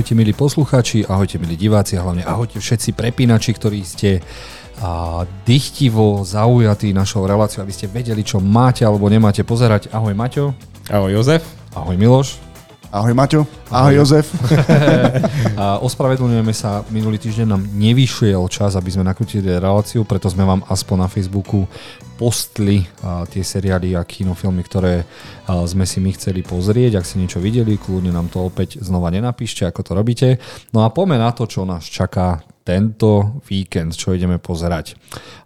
Ahojte 0.00 0.16
milí 0.16 0.32
poslucháči, 0.32 1.04
ahojte 1.04 1.36
milí 1.36 1.60
diváci 1.60 1.92
a 1.92 2.00
hlavne 2.00 2.24
ahojte 2.24 2.56
všetci 2.56 2.96
prepínači, 2.96 3.52
ktorí 3.52 3.84
ste 3.84 4.24
a 4.80 5.28
dychtivo 5.44 6.24
zaujatí 6.24 6.96
našou 6.96 7.28
reláciou, 7.28 7.68
aby 7.68 7.74
ste 7.76 7.84
vedeli, 7.84 8.24
čo 8.24 8.40
máte 8.40 8.80
alebo 8.80 9.12
nemáte 9.12 9.44
pozerať. 9.44 9.92
Ahoj 9.92 10.16
Maťo. 10.16 10.56
Ahoj 10.88 11.20
Jozef. 11.20 11.44
Ahoj 11.76 12.00
Miloš. 12.00 12.49
Ahoj 12.90 13.14
Maťo. 13.14 13.46
Ahoj, 13.70 13.70
Ahoj 13.70 13.94
Jozef. 14.02 14.26
a 15.62 15.78
ospravedlňujeme 15.78 16.50
sa, 16.50 16.82
minulý 16.90 17.22
týždeň 17.22 17.46
nám 17.46 17.62
nevyšiel 17.62 18.42
čas, 18.50 18.74
aby 18.74 18.90
sme 18.90 19.06
nakrutili 19.06 19.46
reláciu, 19.46 20.02
preto 20.02 20.26
sme 20.26 20.42
vám 20.42 20.66
aspoň 20.66 21.06
na 21.06 21.06
Facebooku 21.06 21.70
postli 22.18 22.82
a, 23.06 23.22
tie 23.30 23.46
seriály 23.46 23.94
a 23.94 24.02
kinofilmy, 24.02 24.66
ktoré 24.66 25.06
a, 25.46 25.62
sme 25.70 25.86
si 25.86 26.02
my 26.02 26.10
chceli 26.18 26.42
pozrieť. 26.42 26.98
Ak 26.98 27.06
ste 27.06 27.22
niečo 27.22 27.38
videli, 27.38 27.78
kľudne 27.78 28.10
nám 28.10 28.26
to 28.26 28.42
opäť 28.42 28.82
znova 28.82 29.14
nenapíšte, 29.14 29.62
ako 29.70 29.86
to 29.86 29.92
robíte. 29.94 30.28
No 30.74 30.82
a 30.82 30.90
poďme 30.90 31.22
na 31.22 31.30
to, 31.30 31.46
čo 31.46 31.62
nás 31.62 31.86
čaká 31.86 32.42
tento 32.70 33.42
víkend, 33.50 33.98
čo 33.98 34.14
ideme 34.14 34.38
pozerať. 34.38 34.94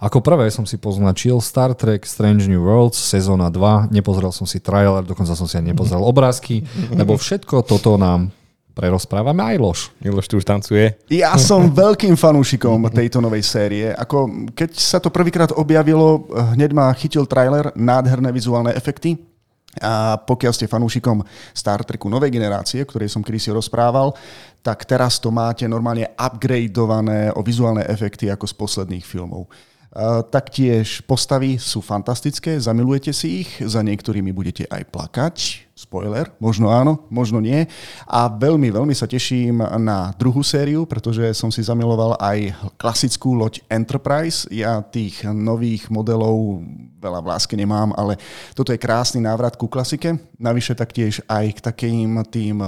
Ako 0.05 0.21
prvé 0.21 0.53
som 0.53 0.69
si 0.69 0.77
poznačil 0.77 1.41
Star 1.41 1.73
Trek 1.73 2.05
Strange 2.05 2.45
New 2.45 2.61
Worlds 2.61 3.01
sezóna 3.01 3.49
2, 3.49 3.89
nepozrel 3.89 4.29
som 4.29 4.45
si 4.45 4.61
trailer, 4.61 5.01
dokonca 5.01 5.33
som 5.33 5.49
si 5.49 5.57
ani 5.57 5.73
nepozrel 5.73 6.05
obrázky, 6.13 6.61
lebo 6.93 7.17
všetko 7.17 7.65
toto 7.65 7.97
nám 7.97 8.29
prerozprávame 8.77 9.41
aj 9.55 9.57
Lož. 9.57 9.81
Miloš 10.03 10.27
tu 10.29 10.37
už 10.37 10.45
tancuje. 10.45 10.93
Ja 11.09 11.33
som 11.49 11.73
veľkým 11.73 12.19
fanúšikom 12.19 12.93
tejto 12.93 13.25
novej 13.25 13.41
série. 13.47 13.89
Ako 13.95 14.53
keď 14.53 14.77
sa 14.77 15.01
to 15.01 15.09
prvýkrát 15.09 15.55
objavilo, 15.57 16.29
hneď 16.53 16.77
ma 16.77 16.93
chytil 16.93 17.25
trailer, 17.25 17.73
nádherné 17.73 18.29
vizuálne 18.35 18.77
efekty. 18.77 19.17
A 19.83 20.15
pokiaľ 20.23 20.53
ste 20.55 20.71
fanúšikom 20.71 21.27
Star 21.51 21.83
Treku 21.83 22.07
novej 22.07 22.31
generácie, 22.31 22.87
o 22.87 22.87
ktorej 22.87 23.11
som 23.11 23.27
kedysi 23.27 23.51
rozprával, 23.51 24.15
tak 24.65 24.89
teraz 24.89 25.21
to 25.21 25.29
máte 25.29 25.69
normálne 25.69 26.09
upgradeované 26.17 27.29
o 27.37 27.45
vizuálne 27.45 27.85
efekty 27.85 28.33
ako 28.33 28.49
z 28.49 28.55
posledných 28.57 29.05
filmov. 29.05 29.45
Taktiež 30.35 31.07
postavy 31.07 31.55
sú 31.55 31.79
fantastické, 31.79 32.59
zamilujete 32.59 33.15
si 33.15 33.47
ich, 33.47 33.63
za 33.63 33.79
niektorými 33.79 34.35
budete 34.35 34.67
aj 34.67 34.91
plakať. 34.91 35.37
Spoiler, 35.71 36.35
možno 36.43 36.67
áno, 36.75 37.07
možno 37.15 37.39
nie. 37.39 37.63
A 38.11 38.27
veľmi, 38.27 38.75
veľmi 38.75 38.91
sa 38.91 39.07
teším 39.07 39.63
na 39.79 40.11
druhú 40.19 40.43
sériu, 40.43 40.83
pretože 40.83 41.31
som 41.39 41.47
si 41.55 41.63
zamiloval 41.63 42.19
aj 42.19 42.59
klasickú 42.75 43.39
loď 43.39 43.63
Enterprise. 43.71 44.51
Ja 44.51 44.83
tých 44.83 45.23
nových 45.31 45.87
modelov 45.95 46.67
veľa 46.99 47.23
v 47.23 47.31
láske 47.31 47.55
nemám, 47.55 47.95
ale 47.95 48.19
toto 48.59 48.75
je 48.75 48.83
krásny 48.83 49.23
návrat 49.23 49.55
ku 49.55 49.71
klasike. 49.71 50.19
Navyše 50.43 50.75
taktiež 50.75 51.23
aj 51.31 51.55
k 51.55 51.65
takým 51.71 52.19
tým 52.27 52.67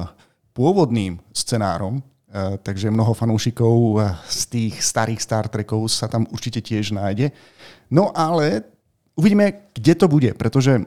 pôvodným 0.56 1.20
scenárom, 1.36 2.00
Eh, 2.36 2.58
takže 2.60 2.92
mnoho 2.92 3.16
fanúšikov 3.16 4.02
eh, 4.02 4.12
z 4.28 4.40
tých 4.50 4.74
starých 4.84 5.22
Star 5.22 5.46
Trekov 5.48 5.88
sa 5.88 6.04
tam 6.04 6.28
určite 6.28 6.60
tiež 6.60 6.92
nájde. 6.92 7.32
No 7.88 8.12
ale 8.12 8.66
uvidíme, 9.16 9.70
kde 9.72 9.94
to 9.96 10.04
bude, 10.04 10.34
pretože 10.36 10.76
eh, 10.76 10.84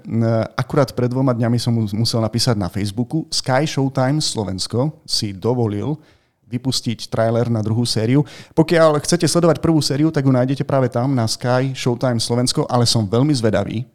akurát 0.54 0.94
pred 0.94 1.10
dvoma 1.10 1.34
dňami 1.34 1.58
som 1.58 1.74
musel 1.74 2.22
napísať 2.22 2.54
na 2.54 2.70
Facebooku 2.70 3.26
Sky 3.34 3.66
Showtime 3.66 4.22
Slovensko 4.22 5.02
si 5.10 5.34
dovolil 5.34 5.98
vypustiť 6.46 7.10
trailer 7.10 7.50
na 7.50 7.66
druhú 7.66 7.88
sériu. 7.88 8.22
Pokiaľ 8.54 9.02
chcete 9.02 9.26
sledovať 9.26 9.58
prvú 9.58 9.82
sériu, 9.82 10.14
tak 10.14 10.28
ju 10.28 10.34
nájdete 10.36 10.68
práve 10.68 10.92
tam 10.92 11.16
na 11.18 11.26
Sky 11.26 11.74
Showtime 11.74 12.22
Slovensko, 12.22 12.70
ale 12.70 12.86
som 12.86 13.10
veľmi 13.10 13.34
zvedavý, 13.34 13.88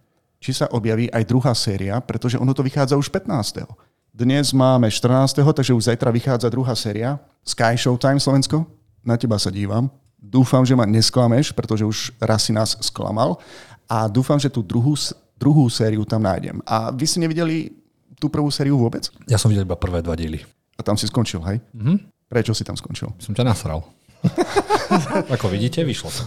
či 0.42 0.50
sa 0.50 0.66
objaví 0.74 1.06
aj 1.12 1.28
druhá 1.28 1.54
séria, 1.54 2.00
pretože 2.02 2.40
ono 2.40 2.50
to 2.50 2.66
vychádza 2.66 2.98
už 2.98 3.12
15. 3.12 3.93
Dnes 4.14 4.54
máme 4.54 4.86
14. 4.94 5.42
takže 5.42 5.74
už 5.74 5.90
zajtra 5.90 6.14
vychádza 6.14 6.46
druhá 6.46 6.70
séria. 6.78 7.18
Sky 7.42 7.74
Showtime 7.74 8.22
Slovensko. 8.22 8.62
Na 9.02 9.18
teba 9.18 9.42
sa 9.42 9.50
dívam. 9.50 9.90
Dúfam, 10.22 10.62
že 10.62 10.78
ma 10.78 10.86
nesklameš, 10.86 11.50
pretože 11.50 11.82
už 11.82 12.14
raz 12.22 12.46
si 12.46 12.54
nás 12.54 12.78
sklamal. 12.78 13.42
A 13.90 14.06
dúfam, 14.06 14.38
že 14.38 14.46
tú 14.46 14.62
druhú, 14.62 14.94
druhú 15.34 15.66
sériu 15.66 16.06
tam 16.06 16.22
nájdem. 16.22 16.62
A 16.62 16.94
vy 16.94 17.10
ste 17.10 17.18
nevideli 17.18 17.74
tú 18.14 18.30
prvú 18.30 18.54
sériu 18.54 18.78
vôbec? 18.78 19.10
Ja 19.26 19.34
som 19.34 19.50
videl 19.50 19.66
iba 19.66 19.74
prvé 19.74 19.98
dva 19.98 20.14
diely. 20.14 20.46
A 20.78 20.86
tam 20.86 20.94
si 20.94 21.10
skončil, 21.10 21.42
hej? 21.50 21.58
Mm-hmm. 21.74 22.30
Prečo 22.30 22.54
si 22.54 22.62
tam 22.62 22.78
skončil? 22.78 23.10
Som 23.18 23.34
ťa 23.34 23.42
nasral. 23.42 23.82
Ako 25.34 25.50
vidíte, 25.50 25.82
vyšlo 25.82 26.14
to. 26.14 26.22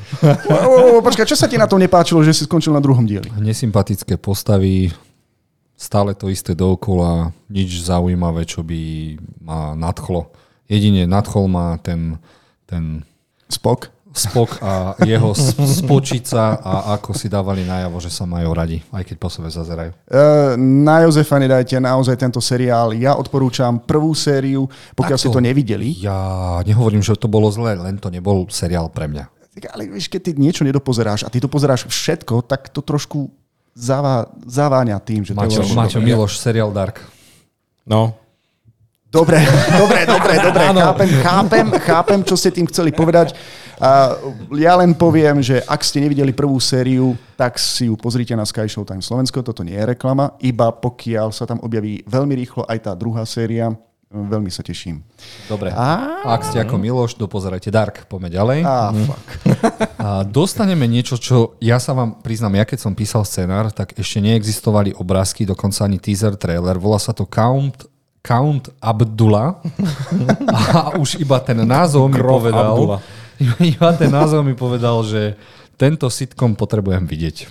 Počkaj, 1.08 1.24
čo 1.24 1.40
sa 1.40 1.48
ti 1.48 1.56
na 1.56 1.72
tom 1.72 1.80
nepáčilo, 1.80 2.20
že 2.20 2.36
si 2.36 2.44
skončil 2.44 2.76
na 2.76 2.84
druhom 2.84 3.08
dieli? 3.08 3.32
Nesympatické 3.40 4.20
postavy, 4.20 4.92
stále 5.78 6.18
to 6.18 6.34
isté 6.34 6.58
dookola, 6.58 7.32
nič 7.48 7.86
zaujímavé, 7.86 8.44
čo 8.50 8.66
by 8.66 9.16
ma 9.46 9.78
nadchlo. 9.78 10.34
Jedine 10.68 11.06
nadchol 11.08 11.46
ma 11.48 11.78
ten, 11.80 12.20
ten 12.66 13.06
Spok? 13.48 13.96
Spok 14.18 14.58
a 14.66 14.98
jeho 15.06 15.30
spočica 15.78 16.58
a 16.58 16.98
ako 16.98 17.14
si 17.14 17.30
dávali 17.30 17.62
najavo, 17.62 18.02
že 18.02 18.10
sa 18.10 18.26
majú 18.26 18.50
radi, 18.50 18.82
aj 18.90 19.06
keď 19.06 19.16
po 19.22 19.30
sebe 19.30 19.46
zazerajú. 19.46 19.94
Uh, 20.10 20.58
na 20.58 21.06
Jozefa 21.06 21.38
nedajte 21.38 21.78
naozaj 21.78 22.18
tento 22.18 22.42
seriál. 22.42 22.98
Ja 22.98 23.14
odporúčam 23.14 23.78
prvú 23.78 24.18
sériu, 24.18 24.66
pokiaľ 24.98 25.18
ste 25.22 25.30
to 25.30 25.38
nevideli. 25.38 26.02
Ja 26.02 26.18
nehovorím, 26.66 27.06
že 27.06 27.14
to 27.14 27.30
bolo 27.30 27.54
zlé, 27.54 27.78
len 27.78 28.02
to 28.02 28.10
nebol 28.10 28.50
seriál 28.50 28.90
pre 28.90 29.06
mňa. 29.06 29.30
Ale 29.70 29.86
vieš, 29.86 30.10
keď 30.10 30.22
ty 30.26 30.32
niečo 30.34 30.66
nedopozeráš 30.66 31.22
a 31.22 31.30
ty 31.30 31.38
to 31.38 31.50
pozeráš 31.50 31.86
všetko, 31.86 32.42
tak 32.50 32.74
to 32.74 32.82
trošku 32.82 33.30
zavá, 33.78 34.26
zaváňa 34.50 34.98
tým, 34.98 35.22
že 35.22 35.38
Maťo, 35.38 35.62
to 35.62 35.70
je... 35.70 35.78
Maťo 35.78 36.00
Miloš, 36.02 36.42
seriál 36.42 36.74
Dark. 36.74 37.06
No. 37.86 38.18
Dobre, 39.08 39.40
dobre, 39.82 40.04
dobre, 40.10 40.34
dobre. 40.42 40.64
chápem, 40.66 41.10
chápem, 41.22 41.68
chápem, 41.80 42.20
čo 42.26 42.36
ste 42.36 42.50
tým 42.52 42.66
chceli 42.68 42.90
povedať. 42.92 43.38
Uh, 43.78 44.34
ja 44.58 44.74
len 44.74 44.98
poviem, 44.98 45.38
že 45.38 45.62
ak 45.62 45.86
ste 45.86 46.02
nevideli 46.02 46.34
prvú 46.34 46.58
sériu, 46.58 47.14
tak 47.38 47.62
si 47.62 47.86
ju 47.86 47.94
pozrite 47.94 48.34
na 48.34 48.42
Sky 48.42 48.66
Showtime 48.66 49.06
Slovensko. 49.06 49.46
Toto 49.46 49.62
nie 49.62 49.78
je 49.78 49.94
reklama, 49.94 50.34
iba 50.42 50.74
pokiaľ 50.74 51.30
sa 51.30 51.46
tam 51.46 51.62
objaví 51.62 52.02
veľmi 52.10 52.34
rýchlo 52.34 52.66
aj 52.66 52.90
tá 52.90 52.92
druhá 52.98 53.22
séria, 53.30 53.70
Veľmi 54.08 54.48
sa 54.48 54.64
teším. 54.64 55.04
Dobre. 55.52 55.76
A... 55.76 56.24
Ak 56.24 56.48
ste 56.48 56.64
ako 56.64 56.80
Miloš, 56.80 57.20
dopozerajte 57.20 57.68
Dark. 57.68 58.08
Poďme 58.08 58.32
ďalej. 58.32 58.60
A, 58.64 58.96
mm. 58.96 59.04
fuck. 59.04 59.28
A 60.08 60.08
dostaneme 60.24 60.88
niečo, 60.88 61.20
čo 61.20 61.60
ja 61.60 61.76
sa 61.76 61.92
vám 61.92 62.24
priznám, 62.24 62.56
ja 62.56 62.64
keď 62.64 62.88
som 62.88 62.96
písal 62.96 63.28
scenár, 63.28 63.68
tak 63.76 63.92
ešte 64.00 64.24
neexistovali 64.24 64.96
obrázky, 64.96 65.44
dokonca 65.44 65.84
ani 65.84 66.00
teaser 66.00 66.40
trailer. 66.40 66.80
Volá 66.80 66.96
sa 67.04 67.12
to 67.12 67.28
Count 67.28 67.92
Count 68.28 68.68
Abdullah 68.84 69.64
a 70.76 71.00
už 71.00 71.20
iba 71.24 71.40
ten 71.40 71.64
názov 71.64 72.12
mi 72.12 72.20
povedal, 72.20 72.76
Abdullah. 72.76 73.02
iba 73.76 73.90
ten 73.96 74.12
názov 74.12 74.44
mi 74.44 74.52
povedal, 74.52 75.00
že 75.08 75.40
tento 75.80 76.12
sitcom 76.12 76.52
potrebujem 76.56 77.08
vidieť. 77.08 77.48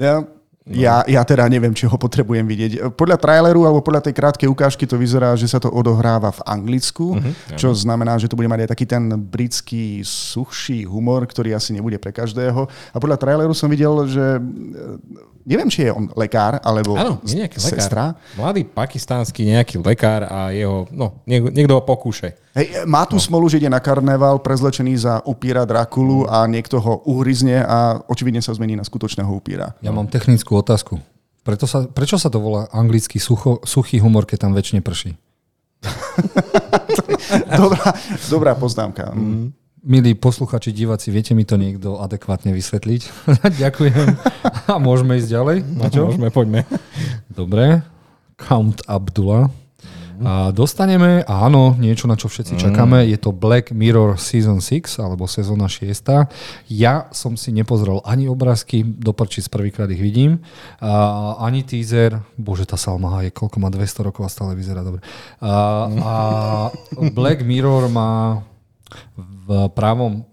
Ja 0.00 0.24
No. 0.64 0.80
Ja, 0.80 1.04
ja 1.04 1.20
teda 1.28 1.44
neviem, 1.44 1.76
či 1.76 1.84
ho 1.84 1.92
potrebujem 1.92 2.48
vidieť. 2.48 2.96
Podľa 2.96 3.20
traileru 3.20 3.68
alebo 3.68 3.84
podľa 3.84 4.08
tej 4.08 4.16
krátkej 4.16 4.48
ukážky 4.48 4.88
to 4.88 4.96
vyzerá, 4.96 5.36
že 5.36 5.44
sa 5.44 5.60
to 5.60 5.68
odohráva 5.68 6.32
v 6.32 6.40
Anglicku, 6.40 7.20
uh-huh, 7.20 7.60
čo 7.60 7.68
uh-huh. 7.68 7.84
znamená, 7.84 8.16
že 8.16 8.32
to 8.32 8.36
bude 8.40 8.48
mať 8.48 8.64
aj 8.64 8.70
taký 8.72 8.88
ten 8.88 9.12
britský 9.12 10.00
suchší 10.00 10.88
humor, 10.88 11.28
ktorý 11.28 11.52
asi 11.52 11.76
nebude 11.76 12.00
pre 12.00 12.16
každého. 12.16 12.64
A 12.64 12.96
podľa 12.96 13.20
traileru 13.20 13.52
som 13.52 13.68
videl, 13.68 13.92
že 14.08 14.40
neviem, 15.44 15.68
či 15.68 15.86
je 15.86 15.92
on 15.92 16.08
lekár, 16.16 16.58
alebo 16.64 16.96
Áno, 16.96 17.20
nejaký 17.22 17.60
sestra. 17.60 18.16
Lekár. 18.16 18.36
Mladý 18.40 18.62
pakistánsky 18.64 19.44
nejaký 19.44 19.78
lekár 19.84 20.26
a 20.26 20.50
jeho, 20.50 20.88
no, 20.90 21.20
niekto 21.28 21.76
ho 21.76 21.82
pokúše. 21.84 22.34
Hej, 22.56 22.88
má 22.88 23.04
tu 23.04 23.20
no. 23.20 23.22
smolu, 23.22 23.46
že 23.46 23.60
ide 23.60 23.68
na 23.68 23.78
karneval 23.78 24.40
prezlečený 24.40 24.94
za 24.96 25.14
upíra 25.28 25.68
Drakulu 25.68 26.24
a 26.26 26.48
niekto 26.48 26.80
ho 26.80 27.04
uhryzne 27.04 27.60
a 27.60 28.00
očividne 28.08 28.40
sa 28.40 28.56
zmení 28.56 28.74
na 28.74 28.86
skutočného 28.86 29.28
upíra. 29.28 29.76
Ja 29.84 29.92
mám 29.92 30.08
technickú 30.08 30.56
otázku. 30.58 30.98
Preto 31.44 31.68
sa, 31.68 31.84
prečo 31.84 32.16
sa 32.16 32.32
to 32.32 32.40
volá 32.40 32.72
anglický 32.72 33.20
sucho, 33.20 33.60
suchý 33.68 34.00
humor, 34.00 34.24
keď 34.24 34.48
tam 34.48 34.56
väčšine 34.56 34.80
prší? 34.80 35.12
dobrá, 37.60 37.92
dobrá 38.32 38.52
poznámka. 38.56 39.12
Mm. 39.12 39.52
Milí 39.84 40.16
posluchači, 40.16 40.72
diváci, 40.72 41.12
viete 41.12 41.36
mi 41.36 41.44
to 41.44 41.60
niekto 41.60 42.00
adekvátne 42.00 42.56
vysvetliť? 42.56 43.28
Ďakujem. 43.60 44.16
A 44.72 44.80
môžeme 44.80 45.20
ísť 45.20 45.28
ďalej? 45.28 45.56
Maťo? 45.76 46.08
Môžeme, 46.08 46.32
poďme. 46.32 46.64
Dobre. 47.28 47.84
Count 48.40 48.80
Abdullah. 48.88 49.52
A 50.24 50.56
dostaneme, 50.56 51.20
áno, 51.28 51.76
niečo, 51.76 52.08
na 52.08 52.16
čo 52.16 52.32
všetci 52.32 52.56
mm. 52.56 52.60
čakáme, 52.64 53.04
je 53.12 53.18
to 53.20 53.36
Black 53.36 53.76
Mirror 53.76 54.16
Season 54.16 54.56
6, 54.56 55.04
alebo 55.04 55.28
sezóna 55.28 55.68
6. 55.68 55.92
Ja 56.72 57.12
som 57.12 57.36
si 57.36 57.52
nepozrel 57.52 58.00
ani 58.08 58.24
obrázky, 58.24 58.88
do 58.88 59.12
z 59.12 59.52
prvýkrát 59.52 59.90
ich 59.92 60.00
vidím, 60.00 60.40
a, 60.80 61.36
ani 61.44 61.60
teaser, 61.60 62.24
bože, 62.40 62.64
tá 62.64 62.80
Salma 62.80 63.20
je 63.20 63.36
koľko 63.36 63.60
má 63.60 63.68
200 63.68 64.00
rokov 64.00 64.24
a 64.24 64.32
stále 64.32 64.56
vyzerá 64.56 64.80
dobre. 64.80 65.04
A, 65.44 65.52
a 65.92 66.14
Black 67.18 67.44
Mirror 67.44 67.92
má 67.92 68.40
v 69.16 69.68
právom 69.72 70.26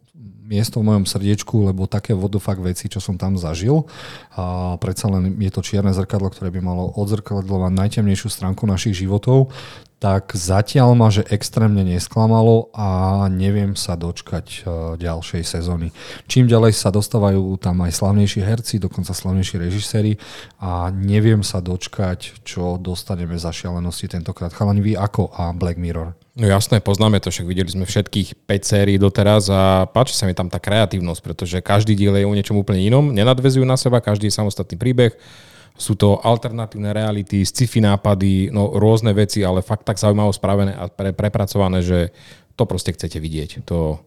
miesto 0.52 0.84
v 0.84 0.92
mojom 0.92 1.08
srdiečku, 1.08 1.72
lebo 1.72 1.88
také 1.88 2.12
vodofak 2.12 2.60
veci, 2.60 2.92
čo 2.92 3.00
som 3.00 3.16
tam 3.16 3.40
zažil. 3.40 3.88
A 4.36 4.76
predsa 4.84 5.08
len 5.08 5.40
je 5.40 5.48
to 5.48 5.64
čierne 5.64 5.96
zrkadlo, 5.96 6.28
ktoré 6.28 6.52
by 6.52 6.60
malo 6.60 6.92
odzrkadlovať 7.00 7.72
najtemnejšiu 7.72 8.28
stránku 8.28 8.68
našich 8.68 9.00
životov. 9.00 9.56
Tak 10.02 10.34
zatiaľ 10.34 10.98
ma, 10.98 11.14
že 11.14 11.22
extrémne 11.30 11.86
nesklamalo 11.86 12.74
a 12.74 13.30
neviem 13.30 13.78
sa 13.78 13.94
dočkať 13.94 14.46
e, 14.50 14.60
ďalšej 14.98 15.46
sezóny. 15.46 15.94
Čím 16.26 16.50
ďalej 16.50 16.74
sa 16.74 16.90
dostávajú 16.90 17.54
tam 17.62 17.86
aj 17.86 18.02
slavnejší 18.02 18.42
herci, 18.42 18.82
dokonca 18.82 19.14
slavnejší 19.14 19.62
režiséri 19.62 20.18
a 20.58 20.90
neviem 20.90 21.46
sa 21.46 21.62
dočkať, 21.62 22.42
čo 22.42 22.82
dostaneme 22.82 23.38
za 23.38 23.54
šialenosti 23.54 24.10
tentokrát. 24.10 24.50
Chalani, 24.50 24.82
vy 24.82 24.98
ako 24.98 25.38
a 25.38 25.54
Black 25.54 25.78
Mirror? 25.78 26.18
No 26.34 26.50
jasné, 26.50 26.82
poznáme 26.82 27.22
to, 27.22 27.30
však 27.30 27.46
videli 27.46 27.70
sme 27.70 27.86
všetkých 27.86 28.50
5 28.50 28.58
sérií 28.66 28.98
doteraz 28.98 29.54
a 29.54 29.86
páči 29.86 30.18
sa 30.18 30.26
mi 30.26 30.34
tam 30.34 30.50
tá 30.50 30.58
kreatívnosť, 30.58 31.22
pretože 31.22 31.58
každý 31.62 31.94
diel 31.94 32.18
je 32.18 32.26
o 32.26 32.34
niečom 32.34 32.58
úplne 32.58 32.82
inom, 32.82 33.14
nenadvezujú 33.14 33.62
na 33.70 33.78
seba, 33.78 34.02
každý 34.02 34.34
je 34.34 34.38
samostatný 34.42 34.82
príbeh 34.82 35.14
sú 35.76 35.98
to 35.98 36.22
alternatívne 36.22 36.94
reality, 36.94 37.42
sci-fi 37.42 37.82
nápady, 37.82 38.54
no 38.54 38.78
rôzne 38.78 39.16
veci, 39.16 39.42
ale 39.42 39.66
fakt 39.66 39.88
tak 39.88 39.98
zaujímavo 39.98 40.30
spravené 40.30 40.78
a 40.78 40.92
pre, 40.92 41.16
prepracované, 41.16 41.82
že 41.82 42.14
to 42.54 42.64
proste 42.70 42.94
chcete 42.94 43.18
vidieť. 43.18 43.66
To 43.66 44.04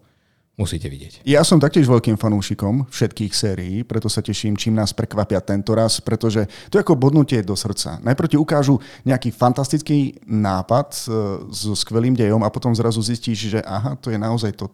musíte 0.54 0.86
vidieť. 0.86 1.26
Ja 1.26 1.42
som 1.42 1.58
taktiež 1.58 1.90
veľkým 1.90 2.14
fanúšikom 2.14 2.86
všetkých 2.86 3.32
sérií, 3.34 3.82
preto 3.82 4.06
sa 4.06 4.22
teším, 4.22 4.54
čím 4.54 4.78
nás 4.78 4.94
prekvapia 4.94 5.42
tento 5.42 5.74
raz, 5.74 5.98
pretože 5.98 6.46
to 6.70 6.78
je 6.78 6.84
ako 6.86 6.94
bodnutie 6.94 7.42
do 7.42 7.58
srdca. 7.58 7.98
Najprv 7.98 8.30
ti 8.30 8.38
ukážu 8.38 8.78
nejaký 9.02 9.34
fantastický 9.34 10.22
nápad 10.22 10.88
e, 10.94 11.00
so 11.50 11.74
skvelým 11.74 12.14
dejom 12.14 12.46
a 12.46 12.54
potom 12.54 12.70
zrazu 12.70 13.02
zistíš, 13.02 13.58
že 13.58 13.60
aha, 13.66 13.98
to 13.98 14.14
je 14.14 14.18
naozaj 14.18 14.54
to 14.54 14.70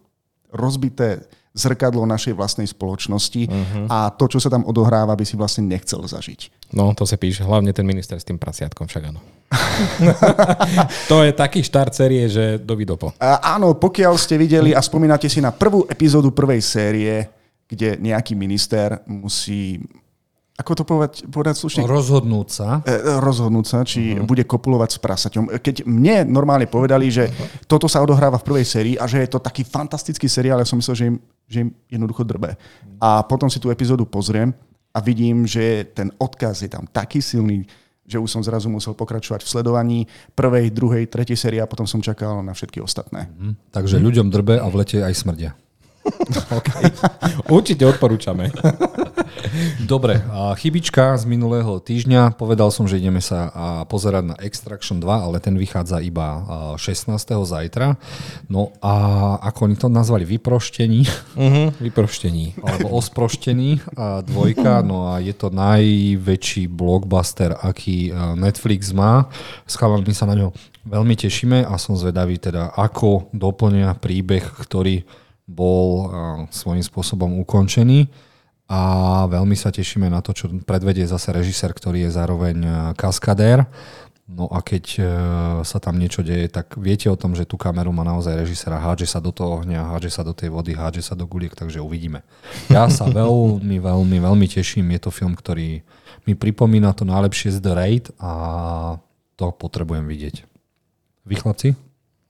rozbité 0.50 1.24
zrkadlo 1.50 2.06
našej 2.06 2.38
vlastnej 2.38 2.68
spoločnosti 2.70 3.50
uh-huh. 3.50 3.86
a 3.90 4.14
to, 4.14 4.30
čo 4.30 4.38
sa 4.38 4.46
tam 4.46 4.62
odohráva, 4.62 5.18
by 5.18 5.26
si 5.26 5.34
vlastne 5.34 5.66
nechcel 5.66 5.98
zažiť. 5.98 6.70
No, 6.70 6.94
to 6.94 7.02
sa 7.02 7.18
píše, 7.18 7.42
hlavne 7.42 7.74
ten 7.74 7.82
minister 7.82 8.14
s 8.14 8.26
tým 8.26 8.38
prasiatkom, 8.38 8.86
však 8.86 9.10
áno. 9.10 9.18
to 11.10 11.26
je 11.26 11.34
taký 11.34 11.66
štart 11.66 11.90
série, 11.90 12.30
že 12.30 12.62
do 12.62 12.78
vidopo. 12.78 13.10
A, 13.18 13.58
áno, 13.58 13.74
pokiaľ 13.74 14.14
ste 14.14 14.38
videli 14.38 14.70
a 14.70 14.78
spomínate 14.78 15.26
si 15.26 15.42
na 15.42 15.50
prvú 15.50 15.90
epizódu 15.90 16.30
prvej 16.30 16.62
série, 16.62 17.26
kde 17.66 17.98
nejaký 17.98 18.38
minister 18.38 19.02
musí 19.10 19.82
ako 20.60 20.72
to 20.76 20.84
povedať, 20.84 21.24
povedať 21.32 21.56
slušne? 21.56 21.88
Rozhodnúť 21.88 22.48
sa. 22.52 22.68
E, 22.84 22.92
rozhodnúť 23.24 23.66
sa, 23.66 23.80
či 23.80 24.12
uh-huh. 24.12 24.28
bude 24.28 24.44
kopulovať 24.44 24.90
s 24.92 24.98
prasaťom. 25.00 25.56
Keď 25.56 25.88
mne 25.88 26.28
normálne 26.28 26.68
povedali, 26.68 27.08
že 27.08 27.32
toto 27.64 27.88
sa 27.88 28.04
odohráva 28.04 28.36
v 28.36 28.44
prvej 28.44 28.66
sérii 28.68 28.94
a 29.00 29.08
že 29.08 29.24
je 29.24 29.32
to 29.32 29.40
taký 29.40 29.64
fantastický 29.64 30.28
seriál, 30.28 30.60
ja 30.60 30.68
som 30.68 30.76
myslel, 30.76 30.96
že 30.96 31.04
im, 31.08 31.16
že 31.48 31.58
im 31.64 31.72
jednoducho 31.88 32.28
drbe. 32.28 32.60
A 33.00 33.24
potom 33.24 33.48
si 33.48 33.56
tú 33.56 33.72
epizódu 33.72 34.04
pozriem 34.04 34.52
a 34.92 35.00
vidím, 35.00 35.48
že 35.48 35.88
ten 35.96 36.12
odkaz 36.20 36.60
je 36.60 36.68
tam 36.68 36.84
taký 36.84 37.24
silný, 37.24 37.64
že 38.04 38.20
už 38.20 38.28
som 38.28 38.42
zrazu 38.44 38.68
musel 38.68 38.92
pokračovať 38.92 39.40
v 39.40 39.48
sledovaní 39.48 39.98
prvej, 40.36 40.68
druhej, 40.76 41.08
tretej 41.08 41.40
série 41.40 41.62
a 41.62 41.70
potom 41.70 41.88
som 41.88 42.04
čakal 42.04 42.44
na 42.44 42.52
všetky 42.52 42.84
ostatné. 42.84 43.32
Uh-huh. 43.32 43.56
Takže 43.72 43.96
uh-huh. 43.96 44.06
ľuďom 44.12 44.28
drbe 44.28 44.60
a 44.60 44.66
v 44.68 44.76
lete 44.76 45.00
aj 45.00 45.14
smrdia. 45.16 45.56
okay. 46.58 46.90
Určite 47.48 47.84
odporúčame. 47.86 48.50
Dobre, 49.80 50.22
a 50.30 50.52
chybička 50.54 51.16
z 51.16 51.24
minulého 51.24 51.80
týždňa. 51.80 52.36
Povedal 52.36 52.68
som, 52.70 52.84
že 52.84 53.00
ideme 53.00 53.18
sa 53.24 53.50
pozerať 53.88 54.34
na 54.34 54.36
Extraction 54.38 55.00
2, 55.00 55.08
ale 55.08 55.36
ten 55.40 55.56
vychádza 55.56 55.98
iba 56.04 56.44
16. 56.76 57.10
zajtra. 57.24 57.96
No 58.46 58.70
a 58.84 58.94
ako 59.42 59.70
oni 59.70 59.76
to 59.80 59.88
nazvali? 59.88 60.28
Vyproštení? 60.28 61.02
Uh-huh, 61.34 61.68
vyproštení. 61.86 62.60
Alebo 62.60 62.94
osproštení 62.94 63.82
a 63.96 64.20
dvojka. 64.20 64.84
No 64.84 65.10
a 65.10 65.18
je 65.18 65.34
to 65.34 65.48
najväčší 65.50 66.68
blockbuster, 66.70 67.56
aký 67.56 68.12
Netflix 68.38 68.92
má. 68.94 69.26
S 69.64 69.74
chalami 69.74 70.12
sa 70.14 70.28
na 70.28 70.36
ňo 70.36 70.54
veľmi 70.86 71.16
tešíme 71.16 71.64
a 71.66 71.74
som 71.76 71.98
zvedavý 71.98 72.38
teda, 72.38 72.76
ako 72.76 73.32
doplnia 73.34 73.96
príbeh, 73.96 74.44
ktorý 74.44 75.02
bol 75.50 76.06
svojím 76.54 76.86
spôsobom 76.86 77.42
ukončený 77.42 78.29
a 78.70 78.80
veľmi 79.26 79.58
sa 79.58 79.74
tešíme 79.74 80.06
na 80.06 80.22
to, 80.22 80.30
čo 80.30 80.46
predvedie 80.62 81.02
zase 81.02 81.34
režisér, 81.34 81.74
ktorý 81.74 82.06
je 82.06 82.14
zároveň 82.14 82.56
e, 82.62 82.70
kaskadér. 82.94 83.66
No 84.30 84.46
a 84.46 84.62
keď 84.62 84.84
e, 84.94 85.02
sa 85.66 85.82
tam 85.82 85.98
niečo 85.98 86.22
deje, 86.22 86.46
tak 86.46 86.78
viete 86.78 87.10
o 87.10 87.18
tom, 87.18 87.34
že 87.34 87.50
tú 87.50 87.58
kameru 87.58 87.90
má 87.90 88.06
naozaj 88.06 88.46
režisera, 88.46 88.78
hádže 88.78 89.10
sa 89.10 89.18
do 89.18 89.34
toho 89.34 89.58
ohňa, 89.58 89.90
hádže 89.90 90.14
sa 90.14 90.22
do 90.22 90.30
tej 90.30 90.54
vody, 90.54 90.78
hádže 90.78 91.02
sa 91.02 91.18
do 91.18 91.26
guliek, 91.26 91.50
takže 91.50 91.82
uvidíme. 91.82 92.22
Ja 92.70 92.86
sa 92.86 93.10
veľmi, 93.18 93.82
veľmi, 93.82 94.16
veľmi 94.22 94.46
teším. 94.46 94.94
Je 94.94 95.02
to 95.02 95.10
film, 95.10 95.34
ktorý 95.34 95.82
mi 96.30 96.38
pripomína 96.38 96.94
to 96.94 97.02
najlepšie 97.02 97.50
z 97.50 97.58
The 97.58 97.74
Raid 97.74 98.06
a 98.22 98.32
to 99.34 99.50
potrebujem 99.50 100.06
vidieť. 100.06 100.46
Vy 101.26 101.34
chlapci? 101.42 101.74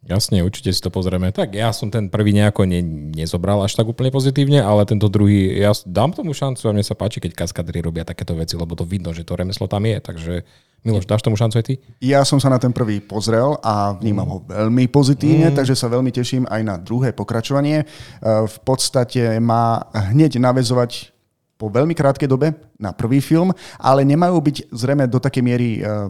Jasne, 0.00 0.40
určite 0.40 0.72
si 0.72 0.80
to 0.80 0.88
pozrieme. 0.88 1.28
Tak 1.28 1.52
ja 1.52 1.76
som 1.76 1.92
ten 1.92 2.08
prvý 2.08 2.32
nejako 2.32 2.64
ne, 2.64 2.80
nezobral 3.12 3.60
až 3.60 3.76
tak 3.76 3.84
úplne 3.84 4.08
pozitívne, 4.08 4.64
ale 4.64 4.88
tento 4.88 5.12
druhý, 5.12 5.60
ja 5.60 5.76
dám 5.84 6.16
tomu 6.16 6.32
šancu 6.32 6.64
a 6.64 6.72
mne 6.72 6.80
sa 6.80 6.96
páči, 6.96 7.20
keď 7.20 7.36
kaskadri 7.36 7.84
robia 7.84 8.08
takéto 8.08 8.32
veci, 8.32 8.56
lebo 8.56 8.72
to 8.72 8.88
vidno, 8.88 9.12
že 9.12 9.28
to 9.28 9.36
remeslo 9.36 9.68
tam 9.68 9.84
je. 9.84 10.00
Takže 10.00 10.34
Miloš, 10.80 11.04
dáš 11.04 11.20
tomu 11.20 11.36
šancu 11.36 11.60
aj 11.60 11.64
ty? 11.68 11.74
Ja 12.00 12.24
som 12.24 12.40
sa 12.40 12.48
na 12.48 12.56
ten 12.56 12.72
prvý 12.72 13.04
pozrel 13.04 13.60
a 13.60 13.92
vnímam 14.00 14.24
ho 14.24 14.38
veľmi 14.48 14.88
pozitívne, 14.88 15.52
mm. 15.52 15.56
takže 15.60 15.76
sa 15.76 15.92
veľmi 15.92 16.08
teším 16.08 16.48
aj 16.48 16.60
na 16.64 16.80
druhé 16.80 17.12
pokračovanie. 17.12 17.84
E, 17.84 17.86
v 18.24 18.58
podstate 18.64 19.36
má 19.44 19.84
hneď 19.92 20.40
navezovať 20.40 21.12
po 21.60 21.68
veľmi 21.68 21.92
krátkej 21.92 22.24
dobe 22.24 22.56
na 22.80 22.96
prvý 22.96 23.20
film, 23.20 23.52
ale 23.76 24.08
nemajú 24.08 24.40
byť 24.40 24.56
zrejme 24.72 25.04
do 25.04 25.20
takej 25.20 25.44
miery 25.44 25.68
e, 25.76 26.08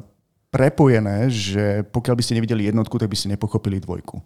prepojené, 0.51 1.31
že 1.31 1.87
pokiaľ 1.95 2.15
by 2.19 2.23
ste 2.27 2.37
nevideli 2.37 2.67
jednotku, 2.67 2.99
tak 2.99 3.11
by 3.11 3.17
ste 3.17 3.33
nepochopili 3.33 3.79
dvojku. 3.79 4.19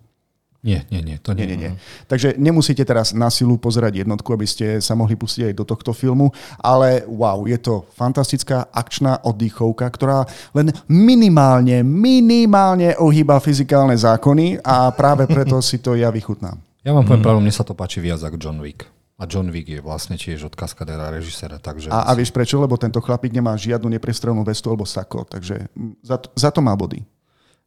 Nie, 0.65 0.89
nie, 0.89 1.05
nie, 1.05 1.21
to 1.21 1.37
nie. 1.37 1.45
nie, 1.45 1.61
nie, 1.61 1.69
nie. 1.69 1.71
Takže 2.09 2.41
nemusíte 2.41 2.89
teraz 2.89 3.13
na 3.13 3.29
silu 3.29 3.61
pozerať 3.61 4.01
jednotku, 4.01 4.33
aby 4.33 4.49
ste 4.49 4.81
sa 4.81 4.97
mohli 4.97 5.13
pustiť 5.13 5.53
aj 5.53 5.55
do 5.61 5.65
tohto 5.69 5.93
filmu, 5.93 6.33
ale 6.57 7.05
wow, 7.05 7.45
je 7.45 7.61
to 7.61 7.85
fantastická 7.93 8.73
akčná 8.73 9.21
oddychovka, 9.29 9.85
ktorá 9.93 10.25
len 10.57 10.73
minimálne, 10.89 11.85
minimálne 11.85 12.97
ohýba 12.97 13.45
fyzikálne 13.45 13.93
zákony 13.93 14.65
a 14.65 14.89
práve 14.97 15.29
preto 15.29 15.61
si 15.61 15.85
to 15.85 16.01
ja 16.01 16.09
vychutnám. 16.09 16.57
Ja 16.81 16.97
vám 16.97 17.05
poviem 17.05 17.21
mm. 17.21 17.29
pravdu, 17.29 17.41
mne 17.45 17.53
sa 17.53 17.69
to 17.69 17.77
páči 17.77 18.01
viac 18.01 18.25
ako 18.25 18.41
John 18.41 18.65
Wick. 18.65 18.94
A 19.15 19.31
John 19.31 19.47
Wick 19.55 19.71
je 19.71 19.79
vlastne 19.79 20.19
tiež 20.19 20.51
od 20.51 20.55
kaskadera 20.59 21.07
režisera. 21.15 21.63
Takže... 21.63 21.87
A, 21.87 22.11
a 22.11 22.13
vieš 22.19 22.35
prečo? 22.35 22.59
Lebo 22.59 22.75
tento 22.75 22.99
chlapík 22.99 23.31
nemá 23.31 23.55
žiadnu 23.55 23.87
neprestrelnú 23.87 24.43
vestu 24.43 24.75
alebo 24.75 24.83
sako, 24.83 25.23
takže 25.23 25.71
za 26.03 26.19
to, 26.19 26.35
za 26.35 26.51
to 26.51 26.59
má 26.59 26.75
body. 26.75 27.07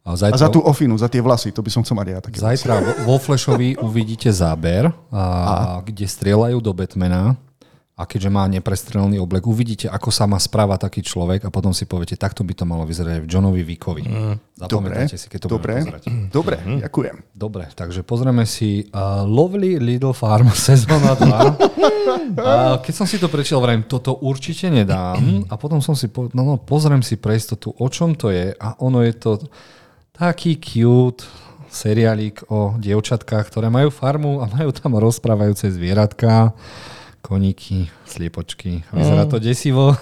A, 0.04 0.12
zajtra... 0.12 0.36
a 0.36 0.42
za 0.44 0.48
tú 0.52 0.60
ofinu, 0.60 0.96
za 1.00 1.08
tie 1.08 1.24
vlasy, 1.24 1.52
to 1.52 1.64
by 1.64 1.70
som 1.72 1.80
chcel 1.84 1.96
mať 1.96 2.06
ja 2.08 2.20
také. 2.20 2.36
Zajtra 2.40 3.04
vo 3.04 3.16
Flashovi 3.16 3.80
uvidíte 3.80 4.28
záber, 4.28 4.92
a, 5.08 5.20
a. 5.20 5.54
kde 5.84 6.04
strieľajú 6.04 6.60
do 6.60 6.72
Batmana 6.76 7.36
a 7.98 8.06
keďže 8.06 8.30
má 8.30 8.46
neprestrelný 8.46 9.18
oblek, 9.18 9.42
uvidíte, 9.50 9.90
ako 9.90 10.14
sa 10.14 10.30
má 10.30 10.38
správa 10.38 10.78
taký 10.78 11.02
človek 11.02 11.42
a 11.42 11.50
potom 11.50 11.74
si 11.74 11.82
poviete, 11.82 12.14
takto 12.14 12.46
by 12.46 12.54
to 12.54 12.62
malo 12.62 12.86
vyzerať 12.86 13.18
aj 13.18 13.22
v 13.26 13.28
Johnovi 13.28 13.62
Vickovi. 13.66 14.06
Mm. 14.06 14.34
Zapamätajte 14.54 15.18
si, 15.18 15.26
keď 15.26 15.38
to 15.42 15.48
Dobre. 15.58 15.82
pozerať. 15.82 16.02
Dobre, 16.38 16.56
mm. 16.62 16.78
ďakujem. 16.86 17.16
Dobre, 17.34 17.66
takže 17.74 18.06
pozrieme 18.06 18.46
si 18.46 18.86
uh, 18.94 19.26
Lovely 19.26 19.82
Little 19.82 20.14
Farm 20.14 20.46
sezóna 20.70 21.18
2. 21.18 21.26
uh, 21.26 22.78
keď 22.78 22.94
som 22.94 23.02
si 23.02 23.18
to 23.18 23.26
prečiel, 23.26 23.58
vrajím, 23.58 23.82
toto 23.90 24.14
určite 24.22 24.70
nedám 24.70 25.50
a 25.50 25.58
potom 25.58 25.82
som 25.82 25.98
si 25.98 26.06
povedal, 26.06 26.38
no, 26.38 26.54
no 26.54 26.56
pozriem 26.56 27.02
si 27.02 27.18
pre 27.18 27.34
istotu, 27.34 27.74
o 27.74 27.86
čom 27.90 28.14
to 28.14 28.30
je 28.30 28.54
a 28.54 28.78
ono 28.78 29.02
je 29.02 29.14
to 29.18 29.42
taký 30.14 30.54
cute 30.62 31.26
seriálik 31.66 32.46
o 32.46 32.78
dievčatkách, 32.78 33.50
ktoré 33.50 33.74
majú 33.74 33.90
farmu 33.90 34.38
a 34.38 34.46
majú 34.46 34.70
tam 34.70 34.94
rozprávajúce 34.96 35.66
zvieratka 35.74 36.54
koníky, 37.18 37.90
sliepočky. 38.06 38.86
Vyzerá 38.94 39.26
to 39.26 39.42
desivo. 39.42 39.92